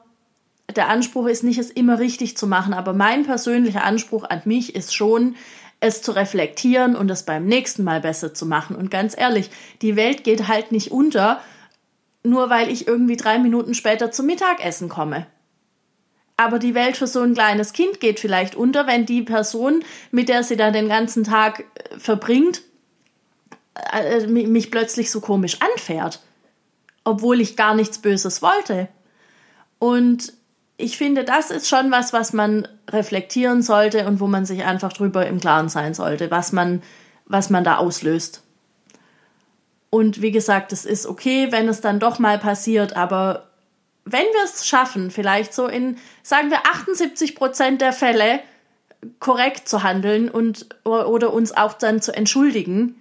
der 0.77 0.91
Anspruch 0.91 1.27
ist 1.27 1.43
nicht, 1.43 1.59
es 1.59 1.71
immer 1.71 1.99
richtig 1.99 2.37
zu 2.37 2.47
machen, 2.47 2.73
aber 2.73 2.93
mein 2.93 3.25
persönlicher 3.25 3.83
Anspruch 3.83 4.23
an 4.23 4.43
mich 4.45 4.77
ist 4.77 4.95
schon, 4.95 5.35
es 5.81 6.03
zu 6.03 6.13
reflektieren 6.13 6.95
und 6.95 7.11
es 7.11 7.25
beim 7.25 7.47
nächsten 7.47 7.83
Mal 7.83 8.01
besser 8.01 8.33
zu 8.33 8.47
machen. 8.47 8.77
Und 8.77 8.93
ganz 8.93 9.19
ehrlich, 9.19 9.51
die 9.83 9.97
Welt 9.97 10.23
geht 10.23 10.47
halt 10.47 10.71
nicht 10.71 10.93
unter, 10.93 11.41
nur 12.27 12.51
weil 12.51 12.71
ich 12.71 12.87
irgendwie 12.87 13.17
drei 13.17 13.39
Minuten 13.39 13.75
später 13.75 14.11
zum 14.11 14.27
Mittagessen 14.27 14.89
komme. 14.89 15.27
Aber 16.37 16.59
die 16.59 16.75
Welt 16.75 16.97
für 16.97 17.07
so 17.07 17.23
ein 17.23 17.35
kleines 17.35 17.73
Kind 17.73 18.01
geht 18.01 18.21
vielleicht 18.21 18.55
unter, 18.55 18.87
wenn 18.87 19.07
die 19.07 19.23
Person, 19.23 19.83
mit 20.11 20.29
der 20.29 20.43
sie 20.43 20.57
dann 20.57 20.75
den 20.75 20.89
ganzen 20.89 21.25
Tag 21.25 21.61
äh, 21.61 21.99
verbringt, 21.99 22.63
äh, 23.93 24.27
mich 24.27 24.71
plötzlich 24.71 25.11
so 25.11 25.21
komisch 25.21 25.59
anfährt, 25.61 26.21
obwohl 27.05 27.41
ich 27.41 27.57
gar 27.57 27.75
nichts 27.75 27.99
Böses 27.99 28.43
wollte. 28.43 28.89
Und 29.79 30.35
ich 30.77 30.99
finde, 30.99 31.25
das 31.25 31.51
ist 31.51 31.69
schon 31.69 31.91
was, 31.91 32.13
was 32.13 32.35
man 32.35 32.69
reflektieren 32.91 33.63
sollte 33.63 34.07
und 34.07 34.21
wo 34.21 34.27
man 34.27 34.45
sich 34.45 34.65
einfach 34.65 34.93
drüber 34.93 35.27
im 35.27 35.41
Klaren 35.41 35.71
sein 35.71 35.95
sollte, 35.95 36.31
was 36.31 36.53
man, 36.53 36.83
was 37.25 37.49
man 37.49 37.65
da 37.65 37.79
auslöst. 37.79 38.43
Und 39.91 40.21
wie 40.23 40.33
gesagt, 40.33 40.73
es 40.73 40.85
ist 40.85 41.07
okay, 41.07 41.49
wenn 41.51 41.69
es 41.69 41.81
dann 41.81 42.01
doch 42.01 42.19
mal 42.19 42.39
passiert, 42.39 42.97
aber 42.97 43.47
wenn 44.05 44.25
wir 44.25 44.45
es 44.45 44.67
schaffen, 44.67 45.11
vielleicht 45.11 45.53
so 45.53 45.67
in, 45.67 45.97
sagen 46.23 46.51
wir, 46.51 46.67
78 46.67 47.35
Prozent 47.35 47.81
der 47.81 47.93
Fälle 47.93 48.41
korrekt 49.21 49.69
zu 49.69 49.83
handeln 49.83 50.29
und 50.31 50.69
oder 50.85 51.33
uns 51.33 51.57
auch 51.57 51.75
dann 51.75 52.01
zu 52.01 52.15
entschuldigen, 52.15 52.97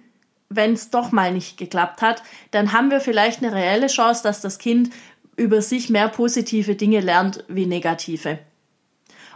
wenn 0.48 0.72
es 0.72 0.90
doch 0.90 1.12
mal 1.12 1.32
nicht 1.32 1.58
geklappt 1.58 2.02
hat, 2.02 2.22
dann 2.50 2.72
haben 2.72 2.90
wir 2.90 3.00
vielleicht 3.00 3.42
eine 3.42 3.52
reelle 3.52 3.88
Chance, 3.88 4.22
dass 4.22 4.40
das 4.40 4.58
Kind 4.58 4.90
über 5.36 5.62
sich 5.62 5.90
mehr 5.90 6.08
positive 6.08 6.74
Dinge 6.74 7.00
lernt 7.00 7.44
wie 7.48 7.66
negative. 7.66 8.38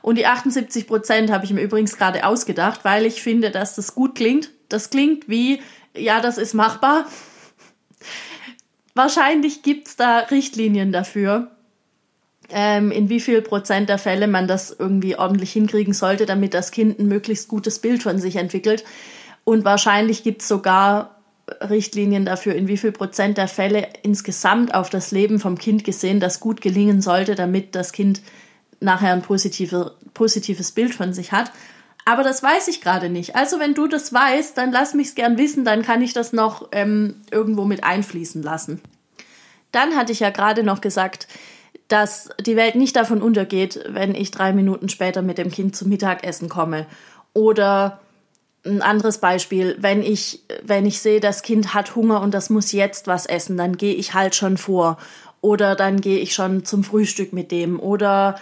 Und 0.02 0.16
die 0.16 0.26
78 0.26 0.86
Prozent 0.86 1.30
habe 1.30 1.44
ich 1.44 1.52
mir 1.52 1.60
übrigens 1.60 1.96
gerade 1.96 2.24
ausgedacht, 2.24 2.84
weil 2.84 3.04
ich 3.04 3.22
finde, 3.22 3.50
dass 3.50 3.74
das 3.74 3.94
gut 3.94 4.14
klingt. 4.14 4.50
Das 4.68 4.90
klingt 4.90 5.28
wie, 5.28 5.60
ja, 5.94 6.20
das 6.20 6.38
ist 6.38 6.54
machbar. 6.54 7.06
Wahrscheinlich 8.94 9.62
gibt 9.62 9.88
es 9.88 9.96
da 9.96 10.18
Richtlinien 10.18 10.92
dafür, 10.92 11.50
ähm, 12.50 12.90
in 12.90 13.08
wie 13.08 13.20
viel 13.20 13.40
Prozent 13.42 13.88
der 13.88 13.98
Fälle 13.98 14.26
man 14.26 14.48
das 14.48 14.74
irgendwie 14.76 15.16
ordentlich 15.16 15.52
hinkriegen 15.52 15.94
sollte, 15.94 16.26
damit 16.26 16.54
das 16.54 16.70
Kind 16.70 16.98
ein 16.98 17.06
möglichst 17.06 17.48
gutes 17.48 17.78
Bild 17.78 18.02
von 18.02 18.18
sich 18.18 18.36
entwickelt. 18.36 18.84
Und 19.44 19.64
wahrscheinlich 19.64 20.22
gibt 20.22 20.42
es 20.42 20.48
sogar 20.48 21.20
Richtlinien 21.60 22.24
dafür, 22.24 22.54
in 22.54 22.68
wie 22.68 22.76
viel 22.76 22.92
Prozent 22.92 23.38
der 23.38 23.48
Fälle 23.48 23.88
insgesamt 24.02 24.74
auf 24.74 24.90
das 24.90 25.10
Leben 25.10 25.40
vom 25.40 25.58
Kind 25.58 25.84
gesehen 25.84 26.20
das 26.20 26.40
gut 26.40 26.60
gelingen 26.60 27.00
sollte, 27.00 27.34
damit 27.34 27.74
das 27.74 27.92
Kind 27.92 28.22
nachher 28.80 29.12
ein 29.12 29.22
positive, 29.22 29.94
positives 30.14 30.72
Bild 30.72 30.94
von 30.94 31.12
sich 31.12 31.32
hat. 31.32 31.50
Aber 32.04 32.22
das 32.22 32.42
weiß 32.42 32.68
ich 32.68 32.80
gerade 32.80 33.08
nicht. 33.08 33.36
Also 33.36 33.58
wenn 33.58 33.74
du 33.74 33.86
das 33.86 34.12
weißt, 34.12 34.56
dann 34.56 34.72
lass 34.72 34.94
mich 34.94 35.08
es 35.08 35.14
gern 35.14 35.38
wissen, 35.38 35.64
dann 35.64 35.82
kann 35.82 36.02
ich 36.02 36.12
das 36.12 36.32
noch 36.32 36.68
ähm, 36.72 37.16
irgendwo 37.30 37.64
mit 37.64 37.84
einfließen 37.84 38.42
lassen. 38.42 38.80
Dann 39.72 39.96
hatte 39.96 40.12
ich 40.12 40.20
ja 40.20 40.30
gerade 40.30 40.62
noch 40.62 40.80
gesagt, 40.80 41.28
dass 41.88 42.28
die 42.40 42.56
Welt 42.56 42.76
nicht 42.76 42.96
davon 42.96 43.20
untergeht, 43.20 43.84
wenn 43.88 44.14
ich 44.14 44.30
drei 44.30 44.52
Minuten 44.52 44.88
später 44.88 45.22
mit 45.22 45.38
dem 45.38 45.50
Kind 45.50 45.76
zum 45.76 45.88
Mittagessen 45.88 46.48
komme. 46.48 46.86
Oder 47.32 48.00
ein 48.64 48.82
anderes 48.82 49.18
Beispiel, 49.18 49.76
wenn 49.78 50.02
ich, 50.02 50.42
wenn 50.62 50.86
ich 50.86 51.00
sehe, 51.00 51.20
das 51.20 51.42
Kind 51.42 51.74
hat 51.74 51.96
Hunger 51.96 52.20
und 52.20 52.32
das 52.32 52.50
muss 52.50 52.72
jetzt 52.72 53.06
was 53.06 53.26
essen, 53.26 53.56
dann 53.56 53.76
gehe 53.76 53.94
ich 53.94 54.14
halt 54.14 54.34
schon 54.34 54.56
vor. 54.56 54.98
Oder 55.40 55.74
dann 55.74 56.00
gehe 56.00 56.18
ich 56.18 56.34
schon 56.34 56.64
zum 56.64 56.84
Frühstück 56.84 57.32
mit 57.32 57.50
dem. 57.50 57.80
Oder 57.80 58.38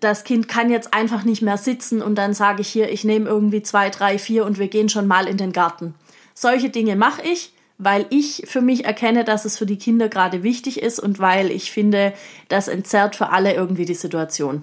das 0.00 0.24
Kind 0.24 0.48
kann 0.48 0.70
jetzt 0.70 0.94
einfach 0.94 1.24
nicht 1.24 1.42
mehr 1.42 1.56
sitzen 1.56 2.02
und 2.02 2.16
dann 2.16 2.34
sage 2.34 2.62
ich 2.62 2.68
hier, 2.68 2.90
ich 2.90 3.04
nehme 3.04 3.28
irgendwie 3.28 3.62
zwei, 3.62 3.90
drei, 3.90 4.18
vier 4.18 4.44
und 4.44 4.58
wir 4.58 4.68
gehen 4.68 4.88
schon 4.88 5.06
mal 5.06 5.26
in 5.26 5.36
den 5.36 5.52
Garten. 5.52 5.94
Solche 6.34 6.70
Dinge 6.70 6.96
mache 6.96 7.22
ich, 7.22 7.52
weil 7.78 8.06
ich 8.10 8.44
für 8.46 8.60
mich 8.60 8.84
erkenne, 8.84 9.24
dass 9.24 9.44
es 9.44 9.58
für 9.58 9.66
die 9.66 9.78
Kinder 9.78 10.08
gerade 10.08 10.42
wichtig 10.42 10.80
ist 10.80 11.00
und 11.00 11.18
weil 11.18 11.50
ich 11.50 11.72
finde, 11.72 12.12
das 12.48 12.68
entzerrt 12.68 13.16
für 13.16 13.30
alle 13.30 13.54
irgendwie 13.54 13.84
die 13.84 13.94
Situation. 13.94 14.62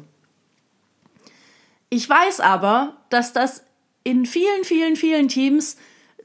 Ich 1.89 2.07
weiß 2.07 2.39
aber, 2.39 2.97
dass 3.09 3.33
das 3.33 3.63
in 4.03 4.25
vielen, 4.25 4.63
vielen, 4.63 4.95
vielen 4.95 5.27
Teams 5.27 5.77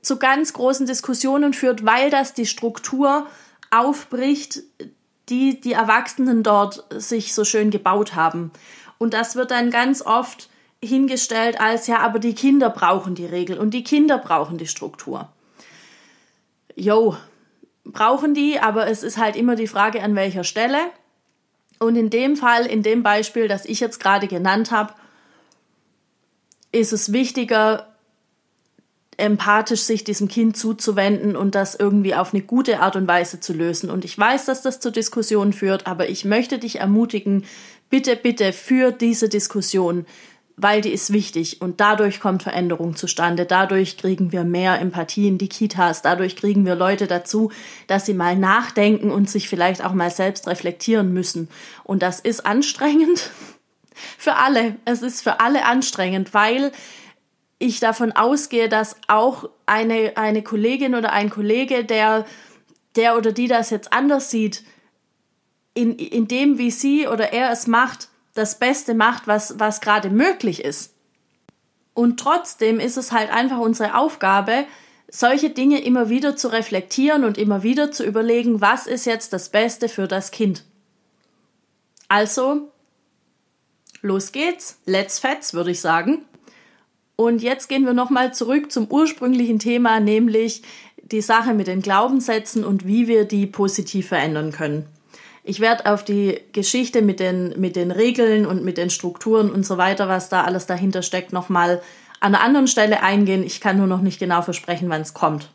zu 0.02 0.18
ganz 0.18 0.52
großen 0.52 0.86
Diskussionen 0.86 1.52
führt, 1.52 1.84
weil 1.84 2.10
das 2.10 2.34
die 2.34 2.46
Struktur 2.46 3.26
aufbricht, 3.70 4.62
die 5.28 5.60
die 5.60 5.72
Erwachsenen 5.72 6.42
dort 6.42 6.84
sich 6.90 7.34
so 7.34 7.44
schön 7.44 7.70
gebaut 7.70 8.14
haben. 8.14 8.50
Und 9.04 9.12
das 9.12 9.36
wird 9.36 9.50
dann 9.50 9.68
ganz 9.68 10.00
oft 10.00 10.48
hingestellt 10.82 11.60
als, 11.60 11.88
ja, 11.88 11.98
aber 11.98 12.18
die 12.18 12.34
Kinder 12.34 12.70
brauchen 12.70 13.14
die 13.14 13.26
Regel 13.26 13.58
und 13.58 13.74
die 13.74 13.84
Kinder 13.84 14.16
brauchen 14.16 14.56
die 14.56 14.66
Struktur. 14.66 15.28
Jo, 16.74 17.14
brauchen 17.84 18.32
die, 18.32 18.58
aber 18.58 18.86
es 18.86 19.02
ist 19.02 19.18
halt 19.18 19.36
immer 19.36 19.56
die 19.56 19.66
Frage, 19.66 20.02
an 20.02 20.16
welcher 20.16 20.42
Stelle. 20.42 20.78
Und 21.78 21.96
in 21.96 22.08
dem 22.08 22.34
Fall, 22.34 22.64
in 22.64 22.82
dem 22.82 23.02
Beispiel, 23.02 23.46
das 23.46 23.66
ich 23.66 23.78
jetzt 23.78 24.00
gerade 24.00 24.26
genannt 24.26 24.70
habe, 24.70 24.94
ist 26.72 26.94
es 26.94 27.12
wichtiger, 27.12 27.93
empathisch 29.16 29.82
sich 29.82 30.04
diesem 30.04 30.28
Kind 30.28 30.56
zuzuwenden 30.56 31.36
und 31.36 31.54
das 31.54 31.74
irgendwie 31.74 32.14
auf 32.14 32.34
eine 32.34 32.42
gute 32.42 32.80
Art 32.80 32.96
und 32.96 33.06
Weise 33.08 33.40
zu 33.40 33.52
lösen. 33.52 33.90
Und 33.90 34.04
ich 34.04 34.18
weiß, 34.18 34.44
dass 34.46 34.62
das 34.62 34.80
zu 34.80 34.90
Diskussionen 34.90 35.52
führt, 35.52 35.86
aber 35.86 36.08
ich 36.08 36.24
möchte 36.24 36.58
dich 36.58 36.80
ermutigen, 36.80 37.44
bitte, 37.90 38.16
bitte 38.16 38.52
für 38.52 38.92
diese 38.92 39.28
Diskussion, 39.28 40.06
weil 40.56 40.80
die 40.80 40.92
ist 40.92 41.12
wichtig 41.12 41.60
und 41.60 41.80
dadurch 41.80 42.20
kommt 42.20 42.44
Veränderung 42.44 42.94
zustande. 42.96 43.44
Dadurch 43.44 43.96
kriegen 43.96 44.30
wir 44.30 44.44
mehr 44.44 44.80
Empathie 44.80 45.26
in 45.26 45.38
die 45.38 45.48
Kitas. 45.48 46.02
Dadurch 46.02 46.36
kriegen 46.36 46.64
wir 46.64 46.76
Leute 46.76 47.06
dazu, 47.06 47.50
dass 47.88 48.06
sie 48.06 48.14
mal 48.14 48.36
nachdenken 48.36 49.10
und 49.10 49.28
sich 49.28 49.48
vielleicht 49.48 49.84
auch 49.84 49.92
mal 49.92 50.10
selbst 50.10 50.46
reflektieren 50.46 51.12
müssen. 51.12 51.48
Und 51.82 52.02
das 52.02 52.20
ist 52.20 52.46
anstrengend 52.46 53.30
für 54.18 54.36
alle. 54.36 54.76
Es 54.84 55.02
ist 55.02 55.22
für 55.22 55.40
alle 55.40 55.64
anstrengend, 55.64 56.34
weil 56.34 56.70
ich 57.64 57.80
davon 57.80 58.12
ausgehe, 58.12 58.68
dass 58.68 58.96
auch 59.08 59.48
eine, 59.64 60.16
eine 60.16 60.42
Kollegin 60.42 60.94
oder 60.94 61.12
ein 61.12 61.30
Kollege, 61.30 61.84
der, 61.84 62.26
der 62.94 63.16
oder 63.16 63.32
die 63.32 63.48
das 63.48 63.70
jetzt 63.70 63.92
anders 63.92 64.30
sieht, 64.30 64.62
in, 65.72 65.96
in 65.96 66.28
dem, 66.28 66.58
wie 66.58 66.70
sie 66.70 67.08
oder 67.08 67.32
er 67.32 67.50
es 67.50 67.66
macht, 67.66 68.08
das 68.34 68.58
Beste 68.58 68.94
macht, 68.94 69.26
was, 69.26 69.58
was 69.58 69.80
gerade 69.80 70.10
möglich 70.10 70.62
ist. 70.62 70.92
Und 71.94 72.20
trotzdem 72.20 72.80
ist 72.80 72.96
es 72.96 73.12
halt 73.12 73.30
einfach 73.30 73.58
unsere 73.58 73.96
Aufgabe, 73.96 74.66
solche 75.08 75.50
Dinge 75.50 75.80
immer 75.82 76.08
wieder 76.08 76.36
zu 76.36 76.48
reflektieren 76.48 77.24
und 77.24 77.38
immer 77.38 77.62
wieder 77.62 77.92
zu 77.92 78.04
überlegen, 78.04 78.60
was 78.60 78.86
ist 78.86 79.06
jetzt 79.06 79.32
das 79.32 79.48
Beste 79.48 79.88
für 79.88 80.08
das 80.08 80.32
Kind. 80.32 80.64
Also, 82.08 82.72
los 84.02 84.32
geht's, 84.32 84.80
let's 84.84 85.18
fetz, 85.18 85.54
würde 85.54 85.70
ich 85.70 85.80
sagen. 85.80 86.24
Und 87.16 87.42
jetzt 87.42 87.68
gehen 87.68 87.84
wir 87.86 87.92
nochmal 87.92 88.34
zurück 88.34 88.72
zum 88.72 88.90
ursprünglichen 88.90 89.58
Thema, 89.58 90.00
nämlich 90.00 90.62
die 91.02 91.20
Sache 91.20 91.54
mit 91.54 91.66
den 91.66 91.82
Glaubenssätzen 91.82 92.64
und 92.64 92.86
wie 92.86 93.06
wir 93.08 93.24
die 93.24 93.46
positiv 93.46 94.08
verändern 94.08 94.52
können. 94.52 94.86
Ich 95.46 95.60
werde 95.60 95.92
auf 95.92 96.02
die 96.02 96.40
Geschichte 96.52 97.02
mit 97.02 97.20
den, 97.20 97.60
mit 97.60 97.76
den 97.76 97.90
Regeln 97.90 98.46
und 98.46 98.64
mit 98.64 98.78
den 98.78 98.88
Strukturen 98.88 99.50
und 99.50 99.66
so 99.66 99.76
weiter, 99.76 100.08
was 100.08 100.30
da 100.30 100.42
alles 100.42 100.66
dahinter 100.66 101.02
steckt, 101.02 101.32
nochmal 101.32 101.82
an 102.20 102.34
einer 102.34 102.42
anderen 102.42 102.66
Stelle 102.66 103.02
eingehen. 103.02 103.44
Ich 103.44 103.60
kann 103.60 103.76
nur 103.76 103.86
noch 103.86 104.00
nicht 104.00 104.18
genau 104.18 104.40
versprechen, 104.40 104.88
wann 104.88 105.02
es 105.02 105.12
kommt. 105.12 105.50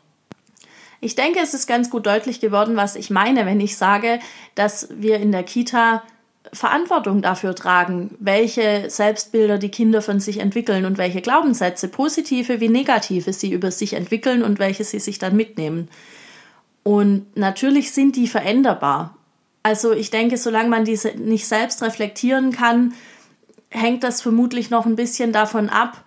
Ich 1.00 1.16
denke, 1.16 1.40
es 1.42 1.54
ist 1.54 1.66
ganz 1.66 1.90
gut 1.90 2.06
deutlich 2.06 2.40
geworden, 2.40 2.76
was 2.76 2.94
ich 2.94 3.10
meine, 3.10 3.46
wenn 3.46 3.60
ich 3.60 3.76
sage, 3.76 4.20
dass 4.54 4.88
wir 4.90 5.16
in 5.16 5.32
der 5.32 5.42
Kita 5.42 6.04
Verantwortung 6.52 7.22
dafür 7.22 7.54
tragen, 7.54 8.16
welche 8.18 8.88
Selbstbilder 8.88 9.58
die 9.58 9.70
Kinder 9.70 10.02
von 10.02 10.20
sich 10.20 10.38
entwickeln 10.38 10.84
und 10.84 10.98
welche 10.98 11.20
Glaubenssätze, 11.20 11.88
positive 11.88 12.60
wie 12.60 12.68
negative, 12.68 13.32
sie 13.32 13.52
über 13.52 13.70
sich 13.70 13.92
entwickeln 13.92 14.42
und 14.42 14.58
welche 14.58 14.84
sie 14.84 15.00
sich 15.00 15.18
dann 15.18 15.36
mitnehmen. 15.36 15.88
Und 16.82 17.36
natürlich 17.36 17.92
sind 17.92 18.16
die 18.16 18.26
veränderbar. 18.26 19.16
Also 19.62 19.92
ich 19.92 20.10
denke, 20.10 20.38
solange 20.38 20.70
man 20.70 20.84
diese 20.84 21.08
nicht 21.10 21.46
selbst 21.46 21.82
reflektieren 21.82 22.52
kann, 22.52 22.94
hängt 23.68 24.02
das 24.02 24.22
vermutlich 24.22 24.70
noch 24.70 24.86
ein 24.86 24.96
bisschen 24.96 25.32
davon 25.32 25.68
ab, 25.68 26.02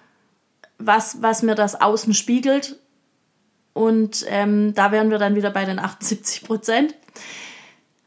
was, 0.79 1.21
was 1.21 1.43
mir 1.43 1.55
das 1.55 1.79
Außen 1.79 2.13
spiegelt. 2.13 2.79
Und 3.73 4.25
ähm, 4.27 4.73
da 4.73 4.91
wären 4.91 5.11
wir 5.11 5.19
dann 5.19 5.35
wieder 5.35 5.51
bei 5.51 5.65
den 5.65 5.79
78 5.79 6.43
Prozent. 6.43 6.95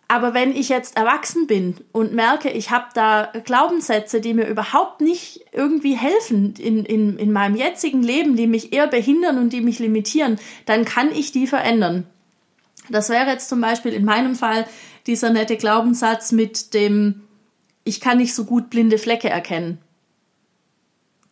Aber 0.09 0.35
wenn 0.35 0.55
ich 0.55 0.69
jetzt 0.69 0.97
erwachsen 0.97 1.49
bin 1.49 1.77
und 1.91 2.13
merke, 2.13 2.51
ich 2.51 2.71
habe 2.71 2.87
da 2.95 3.33
Glaubenssätze, 3.45 4.21
die 4.21 4.35
mir 4.35 4.47
überhaupt 4.47 5.01
nicht 5.01 5.45
irgendwie 5.53 5.95
helfen 5.95 6.55
in, 6.59 6.85
in, 6.85 7.19
in 7.19 7.33
meinem 7.33 7.57
jetzigen 7.57 8.03
Leben, 8.05 8.37
die 8.37 8.47
mich 8.47 8.73
eher 8.73 8.87
behindern 8.87 9.39
und 9.39 9.53
die 9.53 9.61
mich 9.61 9.81
limitieren, 9.81 10.39
dann 10.65 10.85
kann 10.85 11.11
ich 11.11 11.33
die 11.33 11.49
verändern. 11.49 12.07
Das 12.89 13.09
wäre 13.09 13.29
jetzt 13.29 13.49
zum 13.49 13.61
Beispiel 13.61 13.93
in 13.93 14.05
meinem 14.05 14.37
Fall 14.37 14.67
dieser 15.09 15.31
nette 15.31 15.57
Glaubenssatz 15.57 16.31
mit 16.31 16.73
dem, 16.73 17.23
ich 17.83 18.01
kann 18.01 18.19
nicht 18.19 18.35
so 18.35 18.45
gut 18.45 18.71
blinde 18.71 18.99
Flecke 18.99 19.29
erkennen 19.29 19.79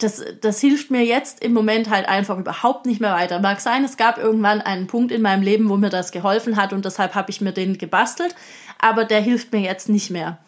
das, 0.04 0.22
das 0.40 0.60
hilft 0.60 0.90
mir 0.90 1.04
jetzt 1.04 1.42
im 1.42 1.52
Moment 1.52 1.88
halt 1.88 2.08
einfach 2.08 2.38
überhaupt 2.38 2.86
nicht 2.86 3.00
mehr 3.00 3.14
weiter. 3.14 3.40
Mag 3.40 3.60
sein, 3.60 3.84
es 3.84 3.96
gab 3.96 4.18
irgendwann 4.18 4.60
einen 4.60 4.86
Punkt 4.86 5.10
in 5.10 5.22
meinem 5.22 5.42
Leben, 5.42 5.68
wo 5.68 5.76
mir 5.76 5.90
das 5.90 6.12
geholfen 6.12 6.56
hat 6.56 6.72
und 6.72 6.84
deshalb 6.84 7.14
habe 7.14 7.30
ich 7.30 7.40
mir 7.40 7.52
den 7.52 7.78
gebastelt, 7.78 8.34
aber 8.78 9.04
der 9.04 9.20
hilft 9.20 9.52
mir 9.52 9.60
jetzt 9.60 9.88
nicht 9.88 10.10
mehr. 10.10 10.38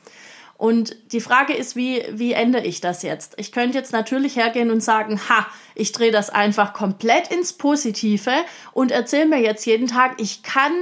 Und 0.59 0.97
die 1.13 1.21
Frage 1.21 1.55
ist, 1.55 1.77
wie, 1.77 2.03
wie 2.13 2.33
ändere 2.33 2.65
ich 2.65 2.81
das 2.81 3.03
jetzt? 3.03 3.35
Ich 3.39 3.53
könnte 3.53 3.77
jetzt 3.77 3.93
natürlich 3.93 4.37
hergehen 4.37 4.71
und 4.71 4.83
sagen, 4.83 5.21
ha, 5.29 5.47
ich 5.75 5.93
drehe 5.93 6.11
das 6.11 6.31
einfach 6.31 6.73
komplett 6.73 7.29
ins 7.29 7.53
Positive 7.53 8.33
und 8.73 8.91
erzähle 8.91 9.27
mir 9.27 9.41
jetzt 9.41 9.67
jeden 9.67 9.87
Tag, 9.87 10.21
ich 10.21 10.43
kann 10.43 10.73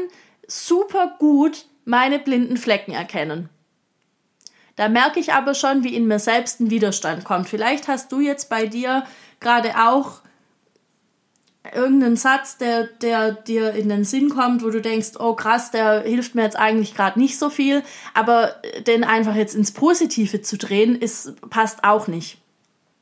super 0.47 1.17
gut 1.19 1.67
meine 1.85 2.19
blinden 2.19 2.57
Flecken 2.57 2.93
erkennen. 2.93 3.49
Da 4.77 4.89
merke 4.89 5.21
ich 5.21 5.33
aber 5.33 5.55
schon, 5.55 5.85
wie 5.85 5.95
in 5.95 6.07
mir 6.07 6.19
selbst 6.19 6.61
ein 6.61 6.71
Widerstand 6.71 7.25
kommt. 7.25 7.49
Vielleicht 7.49 7.89
hast 7.89 8.11
du 8.11 8.21
jetzt 8.21 8.49
bei 8.49 8.67
dir 8.67 9.05
gerade 9.41 9.75
auch 9.77 10.21
irgendeinen 11.73 12.17
Satz, 12.17 12.59
der, 12.59 12.85
der 12.85 13.33
dir 13.33 13.73
in 13.73 13.89
den 13.89 14.05
Sinn 14.05 14.29
kommt, 14.29 14.63
wo 14.63 14.71
du 14.71 14.83
denkst, 14.83 15.13
oh 15.19 15.35
krass, 15.35 15.71
der 15.71 16.03
hilft 16.03 16.35
mir 16.35 16.43
jetzt 16.43 16.59
eigentlich 16.59 16.95
gerade 16.95 17.19
nicht 17.19 17.39
so 17.39 17.49
viel, 17.49 17.83
aber 18.13 18.57
den 18.87 19.03
einfach 19.05 19.35
jetzt 19.35 19.55
ins 19.55 19.73
Positive 19.73 20.43
zu 20.43 20.59
drehen, 20.59 20.95
ist, 20.95 21.35
passt 21.49 21.85
auch 21.85 22.07
nicht. 22.07 22.39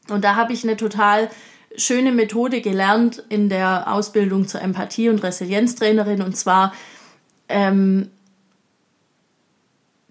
Und 0.09 0.23
da 0.25 0.37
habe 0.37 0.53
ich 0.53 0.63
eine 0.63 0.77
total 0.77 1.29
schöne 1.77 2.13
Methode 2.13 2.61
gelernt 2.61 3.25
in 3.29 3.49
der 3.49 3.93
Ausbildung 3.93 4.47
zur 4.47 4.61
Empathie- 4.61 5.09
und 5.09 5.23
Resilienztrainerin 5.23 6.23
und 6.23 6.37
zwar 6.37 6.73
ähm, 7.49 8.11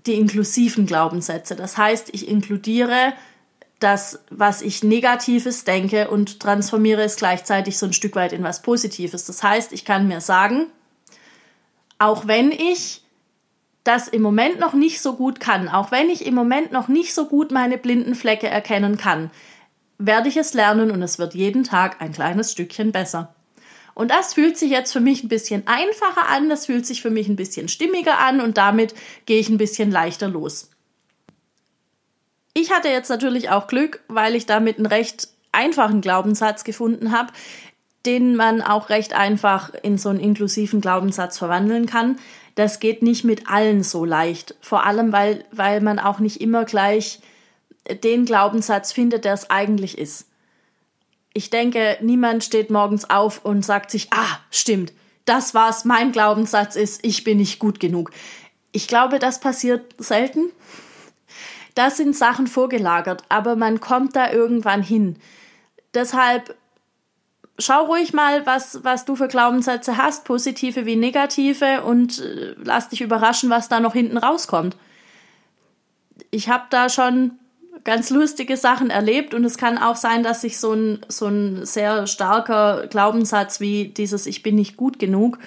die 0.05 0.15
inklusiven 0.15 0.85
Glaubenssätze. 0.85 1.55
Das 1.55 1.77
heißt, 1.77 2.09
ich 2.13 2.27
inkludiere 2.27 3.13
das, 3.79 4.19
was 4.29 4.61
ich 4.61 4.83
Negatives 4.83 5.63
denke 5.63 6.09
und 6.09 6.39
transformiere 6.39 7.01
es 7.01 7.15
gleichzeitig 7.15 7.77
so 7.77 7.87
ein 7.87 7.93
Stück 7.93 8.15
weit 8.15 8.33
in 8.33 8.43
was 8.43 8.61
Positives. 8.61 9.25
Das 9.25 9.41
heißt, 9.41 9.73
ich 9.73 9.85
kann 9.85 10.07
mir 10.07 10.21
sagen, 10.21 10.67
auch 11.97 12.27
wenn 12.27 12.51
ich 12.51 13.03
das 13.83 14.07
im 14.07 14.21
Moment 14.21 14.59
noch 14.59 14.73
nicht 14.73 15.01
so 15.01 15.15
gut 15.15 15.39
kann, 15.39 15.67
auch 15.67 15.91
wenn 15.91 16.09
ich 16.09 16.25
im 16.25 16.35
Moment 16.35 16.71
noch 16.71 16.87
nicht 16.87 17.13
so 17.13 17.25
gut 17.25 17.51
meine 17.51 17.77
blinden 17.77 18.13
Flecke 18.13 18.47
erkennen 18.47 18.97
kann, 18.97 19.31
werde 19.97 20.29
ich 20.29 20.37
es 20.37 20.53
lernen 20.53 20.91
und 20.91 21.01
es 21.01 21.19
wird 21.19 21.33
jeden 21.33 21.63
Tag 21.63 22.01
ein 22.01 22.11
kleines 22.11 22.51
Stückchen 22.51 22.91
besser. 22.91 23.33
Und 24.01 24.09
das 24.09 24.33
fühlt 24.33 24.57
sich 24.57 24.71
jetzt 24.71 24.91
für 24.91 24.99
mich 24.99 25.23
ein 25.23 25.27
bisschen 25.27 25.67
einfacher 25.67 26.27
an, 26.27 26.49
das 26.49 26.65
fühlt 26.65 26.87
sich 26.87 27.03
für 27.03 27.11
mich 27.11 27.27
ein 27.27 27.35
bisschen 27.35 27.67
stimmiger 27.67 28.17
an 28.17 28.41
und 28.41 28.57
damit 28.57 28.95
gehe 29.27 29.39
ich 29.39 29.47
ein 29.47 29.59
bisschen 29.59 29.91
leichter 29.91 30.27
los. 30.27 30.71
Ich 32.55 32.71
hatte 32.71 32.87
jetzt 32.87 33.09
natürlich 33.09 33.51
auch 33.51 33.67
Glück, 33.67 34.01
weil 34.07 34.33
ich 34.33 34.47
damit 34.47 34.77
einen 34.77 34.87
recht 34.87 35.27
einfachen 35.51 36.01
Glaubenssatz 36.01 36.63
gefunden 36.63 37.11
habe, 37.11 37.31
den 38.07 38.35
man 38.35 38.63
auch 38.63 38.89
recht 38.89 39.13
einfach 39.13 39.71
in 39.83 39.99
so 39.99 40.09
einen 40.09 40.19
inklusiven 40.19 40.81
Glaubenssatz 40.81 41.37
verwandeln 41.37 41.85
kann. 41.85 42.17
Das 42.55 42.79
geht 42.79 43.03
nicht 43.03 43.23
mit 43.23 43.49
allen 43.51 43.83
so 43.83 44.03
leicht, 44.03 44.55
vor 44.61 44.83
allem 44.83 45.11
weil, 45.11 45.45
weil 45.51 45.79
man 45.79 45.99
auch 45.99 46.17
nicht 46.17 46.41
immer 46.41 46.65
gleich 46.65 47.19
den 48.03 48.25
Glaubenssatz 48.25 48.93
findet, 48.93 49.25
der 49.25 49.33
es 49.35 49.51
eigentlich 49.51 49.99
ist 49.99 50.30
ich 51.33 51.49
denke, 51.49 51.97
niemand 52.01 52.43
steht 52.43 52.69
morgens 52.69 53.09
auf 53.09 53.43
und 53.45 53.65
sagt 53.65 53.91
sich, 53.91 54.07
ah, 54.11 54.39
stimmt, 54.49 54.93
das 55.25 55.53
war's, 55.53 55.85
mein 55.85 56.11
Glaubenssatz 56.11 56.75
ist, 56.75 57.05
ich 57.05 57.23
bin 57.23 57.37
nicht 57.37 57.59
gut 57.59 57.79
genug. 57.79 58.11
Ich 58.71 58.87
glaube, 58.87 59.19
das 59.19 59.39
passiert 59.39 59.93
selten. 59.97 60.49
Da 61.75 61.89
sind 61.89 62.15
Sachen 62.15 62.47
vorgelagert, 62.47 63.23
aber 63.29 63.55
man 63.55 63.79
kommt 63.79 64.15
da 64.15 64.31
irgendwann 64.31 64.83
hin. 64.83 65.17
Deshalb 65.93 66.55
schau 67.59 67.85
ruhig 67.85 68.13
mal, 68.13 68.45
was, 68.45 68.83
was 68.83 69.05
du 69.05 69.15
für 69.15 69.27
Glaubenssätze 69.27 69.97
hast, 69.97 70.25
positive 70.25 70.85
wie 70.85 70.95
negative, 70.95 71.83
und 71.83 72.19
äh, 72.19 72.55
lass 72.63 72.89
dich 72.89 73.01
überraschen, 73.01 73.49
was 73.49 73.69
da 73.69 73.79
noch 73.79 73.93
hinten 73.93 74.17
rauskommt. 74.17 74.75
Ich 76.29 76.49
habe 76.49 76.65
da 76.69 76.89
schon 76.89 77.39
ganz 77.83 78.09
lustige 78.09 78.57
Sachen 78.57 78.89
erlebt 78.89 79.33
und 79.33 79.43
es 79.43 79.57
kann 79.57 79.77
auch 79.77 79.95
sein, 79.95 80.23
dass 80.23 80.41
sich 80.41 80.59
so 80.59 80.73
ein, 80.73 81.05
so 81.07 81.27
ein 81.27 81.65
sehr 81.65 82.07
starker 82.07 82.87
Glaubenssatz 82.87 83.59
wie 83.59 83.87
dieses 83.87 84.25
Ich 84.25 84.43
bin 84.43 84.55
nicht 84.55 84.77
gut 84.77 84.99
genug 84.99 85.39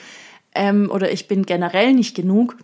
ähm, 0.55 0.91
oder 0.91 1.13
ich 1.13 1.29
bin 1.29 1.47
generell 1.47 1.93
nicht 1.93 2.15
genug, 2.15 2.57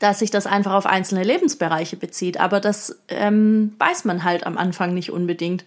dass 0.00 0.18
sich 0.18 0.30
das 0.30 0.46
einfach 0.46 0.72
auf 0.74 0.86
einzelne 0.86 1.22
Lebensbereiche 1.22 1.96
bezieht. 1.96 2.38
Aber 2.38 2.60
das 2.60 3.00
ähm, 3.08 3.74
weiß 3.78 4.04
man 4.04 4.24
halt 4.24 4.46
am 4.46 4.58
Anfang 4.58 4.92
nicht 4.94 5.10
unbedingt. 5.10 5.64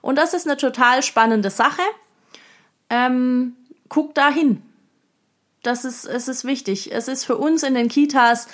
Und 0.00 0.16
das 0.16 0.34
ist 0.34 0.46
eine 0.46 0.56
total 0.56 1.02
spannende 1.02 1.50
Sache. 1.50 1.82
Ähm, 2.90 3.54
guck 3.88 4.14
da 4.14 4.30
hin. 4.30 4.62
Das 5.62 5.84
ist, 5.84 6.04
es 6.04 6.28
ist 6.28 6.44
wichtig. 6.44 6.92
Es 6.92 7.08
ist 7.08 7.24
für 7.24 7.36
uns 7.36 7.62
in 7.62 7.74
den 7.74 7.88
Kitas 7.88 8.48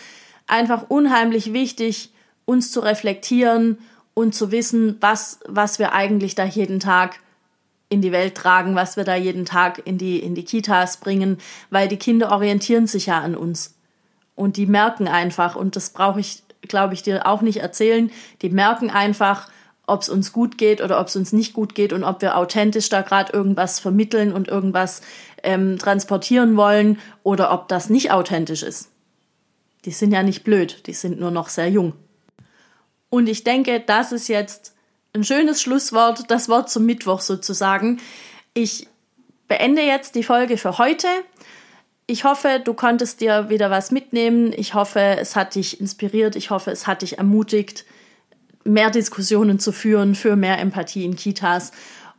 einfach 0.47 0.85
unheimlich 0.89 1.53
wichtig, 1.53 2.13
uns 2.49 2.73
zu 2.73 2.81
reflektieren 2.81 3.77
und 4.15 4.35
zu 4.35 4.51
wissen, 4.51 4.97
was, 5.01 5.39
was 5.47 5.79
wir 5.79 5.93
eigentlich 5.93 6.35
da 6.35 6.45
jeden 6.45 6.81
Tag 6.81 7.21
in 7.91 8.01
die 8.01 8.11
Welt 8.11 8.35
tragen, 8.35 8.75
was 8.75 8.97
wir 8.97 9.05
da 9.05 9.15
jeden 9.15 9.45
Tag 9.45 9.83
in 9.87 9.99
die, 9.99 10.19
in 10.19 10.35
die 10.35 10.45
Kitas 10.45 10.97
bringen, 10.97 11.37
weil 11.69 11.89
die 11.89 11.99
Kinder 11.99 12.33
orientieren 12.33 12.87
sich 12.87 13.07
ja 13.07 13.21
an 13.21 13.37
uns. 13.37 13.75
Und 14.35 14.57
die 14.57 14.67
merken 14.67 15.09
einfach, 15.09 15.57
und 15.57 15.77
das 15.77 15.91
brauche 15.91 16.21
ich, 16.21 16.43
glaube 16.63 16.95
ich, 16.95 17.03
dir 17.03 17.27
auch 17.27 17.43
nicht 17.43 17.59
erzählen, 17.59 18.11
die 18.41 18.49
merken 18.49 18.89
einfach, 18.89 19.51
ob 19.87 20.01
es 20.01 20.09
uns 20.09 20.33
gut 20.33 20.57
geht 20.57 20.81
oder 20.81 21.01
ob 21.01 21.09
es 21.09 21.17
uns 21.17 21.35
nicht 21.35 21.53
gut 21.53 21.75
geht 21.75 21.93
und 21.93 22.03
ob 22.03 22.23
wir 22.23 22.37
authentisch 22.39 22.89
da 22.89 23.03
gerade 23.03 23.33
irgendwas 23.35 23.79
vermitteln 23.79 24.33
und 24.33 24.49
irgendwas 24.49 25.03
ähm, 25.43 25.79
transportieren 25.79 26.57
wollen 26.57 26.99
oder 27.25 27.53
ob 27.53 27.69
das 27.69 27.91
nicht 27.91 28.11
authentisch 28.11 28.63
ist. 28.63 28.91
Die 29.85 29.91
sind 29.91 30.13
ja 30.13 30.23
nicht 30.23 30.45
blöd, 30.45 30.87
die 30.87 30.95
sind 30.95 31.21
nur 31.21 31.31
noch 31.31 31.51
sehr 31.51 31.69
jung. 31.69 31.93
Und 33.11 33.29
ich 33.29 33.45
denke, 33.45 33.81
das 33.81 34.13
ist 34.13 34.29
jetzt 34.29 34.75
ein 35.15 35.25
schönes 35.25 35.63
Schlusswort, 35.63 36.31
das 36.31 36.49
Wort 36.49 36.71
zum 36.71 36.85
Mittwoch 36.87 37.21
sozusagen. 37.21 38.01
Ich 38.55 38.89
beende 39.49 39.83
jetzt 39.83 40.15
die 40.15 40.23
Folge 40.23 40.59
für 40.59 40.79
heute. 40.79 41.09
Ich 42.07 42.25
hoffe, 42.25 42.61
du 42.63 42.75
konntest 42.75 43.21
dir 43.21 43.49
wieder 43.51 43.71
was 43.71 43.91
mitnehmen. 43.91 44.53
Ich 44.55 44.75
hoffe, 44.75 45.01
es 45.01 45.37
hat 45.37 45.55
dich 45.55 45.81
inspiriert. 45.81 46.37
Ich 46.37 46.51
hoffe, 46.51 46.71
es 46.71 46.87
hat 46.87 47.03
dich 47.03 47.19
ermutigt, 47.19 47.85
mehr 48.65 48.91
Diskussionen 48.91 49.59
zu 49.59 49.73
führen 49.73 50.15
für 50.15 50.37
mehr 50.37 50.59
Empathie 50.59 51.05
in 51.05 51.17
Kitas. 51.17 51.73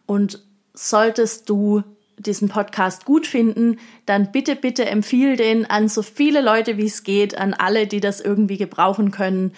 Und 0.06 0.44
solltest 0.74 1.50
du 1.50 1.84
diesen 2.18 2.50
Podcast 2.50 3.06
gut 3.06 3.26
finden, 3.26 3.80
dann 4.06 4.32
bitte, 4.32 4.56
bitte 4.56 4.86
empfiehl 4.86 5.38
den 5.38 5.66
an 5.66 5.88
so 5.88 6.02
viele 6.02 6.42
Leute, 6.42 6.78
wie 6.78 6.86
es 6.86 7.04
geht, 7.04 7.38
an 7.38 7.54
alle, 7.54 7.88
die 7.88 8.00
das 8.00 8.20
irgendwie 8.20 8.58
gebrauchen 8.58 9.12
können. 9.12 9.54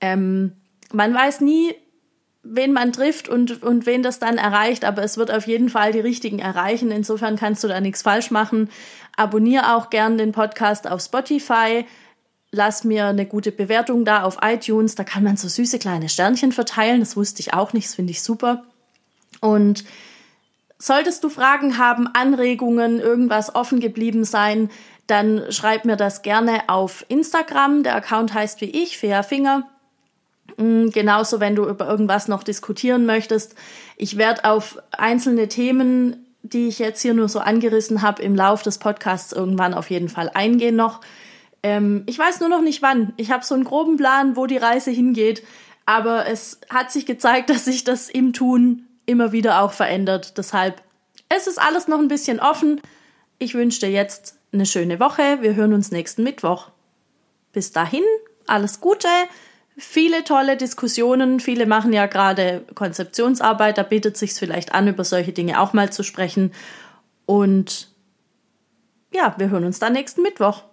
Ähm, 0.00 0.52
man 0.92 1.14
weiß 1.14 1.40
nie, 1.40 1.74
wen 2.42 2.72
man 2.72 2.92
trifft 2.92 3.28
und, 3.28 3.62
und 3.62 3.86
wen 3.86 4.02
das 4.02 4.18
dann 4.18 4.38
erreicht, 4.38 4.84
aber 4.84 5.02
es 5.02 5.16
wird 5.16 5.30
auf 5.30 5.46
jeden 5.46 5.68
Fall 5.68 5.92
die 5.92 6.00
richtigen 6.00 6.38
erreichen. 6.38 6.90
Insofern 6.90 7.36
kannst 7.36 7.62
du 7.64 7.68
da 7.68 7.80
nichts 7.80 8.02
falsch 8.02 8.30
machen. 8.30 8.70
Abonnier 9.16 9.76
auch 9.76 9.90
gern 9.90 10.18
den 10.18 10.32
Podcast 10.32 10.88
auf 10.88 11.02
Spotify. 11.02 11.84
Lass 12.50 12.84
mir 12.84 13.06
eine 13.06 13.26
gute 13.26 13.52
Bewertung 13.52 14.04
da 14.04 14.22
auf 14.22 14.38
iTunes. 14.42 14.94
Da 14.94 15.04
kann 15.04 15.24
man 15.24 15.36
so 15.36 15.48
süße 15.48 15.78
kleine 15.78 16.08
Sternchen 16.08 16.52
verteilen. 16.52 17.00
Das 17.00 17.16
wusste 17.16 17.40
ich 17.40 17.52
auch 17.52 17.72
nicht. 17.72 17.88
Das 17.88 17.96
finde 17.96 18.12
ich 18.12 18.22
super. 18.22 18.64
Und 19.40 19.84
solltest 20.78 21.24
du 21.24 21.28
Fragen 21.28 21.76
haben, 21.76 22.06
Anregungen, 22.06 23.00
irgendwas 23.00 23.54
offen 23.54 23.80
geblieben 23.80 24.24
sein, 24.24 24.70
dann 25.06 25.50
schreib 25.50 25.84
mir 25.84 25.96
das 25.96 26.22
gerne 26.22 26.68
auf 26.68 27.04
Instagram. 27.08 27.82
Der 27.82 27.96
Account 27.96 28.32
heißt 28.32 28.60
wie 28.60 28.70
ich, 28.70 28.98
Fea 28.98 29.22
Finger. 29.22 29.68
Mm, 30.58 30.90
genauso, 30.90 31.40
wenn 31.40 31.54
du 31.54 31.66
über 31.66 31.88
irgendwas 31.88 32.28
noch 32.28 32.42
diskutieren 32.42 33.06
möchtest. 33.06 33.54
Ich 33.96 34.18
werde 34.18 34.44
auf 34.44 34.78
einzelne 34.90 35.48
Themen, 35.48 36.26
die 36.42 36.68
ich 36.68 36.78
jetzt 36.78 37.00
hier 37.00 37.14
nur 37.14 37.28
so 37.28 37.38
angerissen 37.38 38.02
habe, 38.02 38.22
im 38.22 38.34
Lauf 38.34 38.62
des 38.62 38.78
Podcasts 38.78 39.32
irgendwann 39.32 39.72
auf 39.72 39.90
jeden 39.90 40.08
Fall 40.08 40.30
eingehen 40.34 40.76
noch. 40.76 41.00
Ähm, 41.62 42.02
ich 42.06 42.18
weiß 42.18 42.40
nur 42.40 42.48
noch 42.48 42.60
nicht 42.60 42.82
wann. 42.82 43.12
Ich 43.16 43.30
habe 43.30 43.44
so 43.44 43.54
einen 43.54 43.64
groben 43.64 43.96
Plan, 43.96 44.36
wo 44.36 44.46
die 44.46 44.56
Reise 44.56 44.90
hingeht. 44.90 45.42
Aber 45.86 46.26
es 46.26 46.60
hat 46.68 46.92
sich 46.92 47.06
gezeigt, 47.06 47.50
dass 47.50 47.64
sich 47.64 47.84
das 47.84 48.10
im 48.10 48.32
Tun 48.32 48.86
immer 49.06 49.32
wieder 49.32 49.62
auch 49.62 49.72
verändert. 49.72 50.36
Deshalb, 50.36 50.82
es 51.28 51.46
ist 51.46 51.60
alles 51.60 51.88
noch 51.88 51.98
ein 51.98 52.08
bisschen 52.08 52.40
offen. 52.40 52.80
Ich 53.38 53.54
wünsche 53.54 53.80
dir 53.80 53.90
jetzt 53.90 54.36
eine 54.52 54.66
schöne 54.66 55.00
Woche. 55.00 55.38
Wir 55.40 55.54
hören 55.54 55.72
uns 55.72 55.90
nächsten 55.90 56.24
Mittwoch. 56.24 56.70
Bis 57.52 57.72
dahin, 57.72 58.02
alles 58.46 58.80
Gute, 58.80 59.08
viele 59.78 60.24
tolle 60.24 60.56
Diskussionen. 60.56 61.40
Viele 61.40 61.66
machen 61.66 61.92
ja 61.92 62.06
gerade 62.06 62.64
Konzeptionsarbeit. 62.74 63.78
Da 63.78 63.82
bietet 63.82 64.16
sich 64.16 64.34
vielleicht 64.34 64.74
an, 64.74 64.88
über 64.88 65.04
solche 65.04 65.32
Dinge 65.32 65.60
auch 65.60 65.72
mal 65.72 65.90
zu 65.90 66.02
sprechen. 66.02 66.52
Und 67.26 67.88
ja, 69.12 69.34
wir 69.38 69.50
hören 69.50 69.64
uns 69.64 69.78
dann 69.78 69.92
nächsten 69.94 70.22
Mittwoch. 70.22 70.64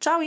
Ciao. 0.00 0.20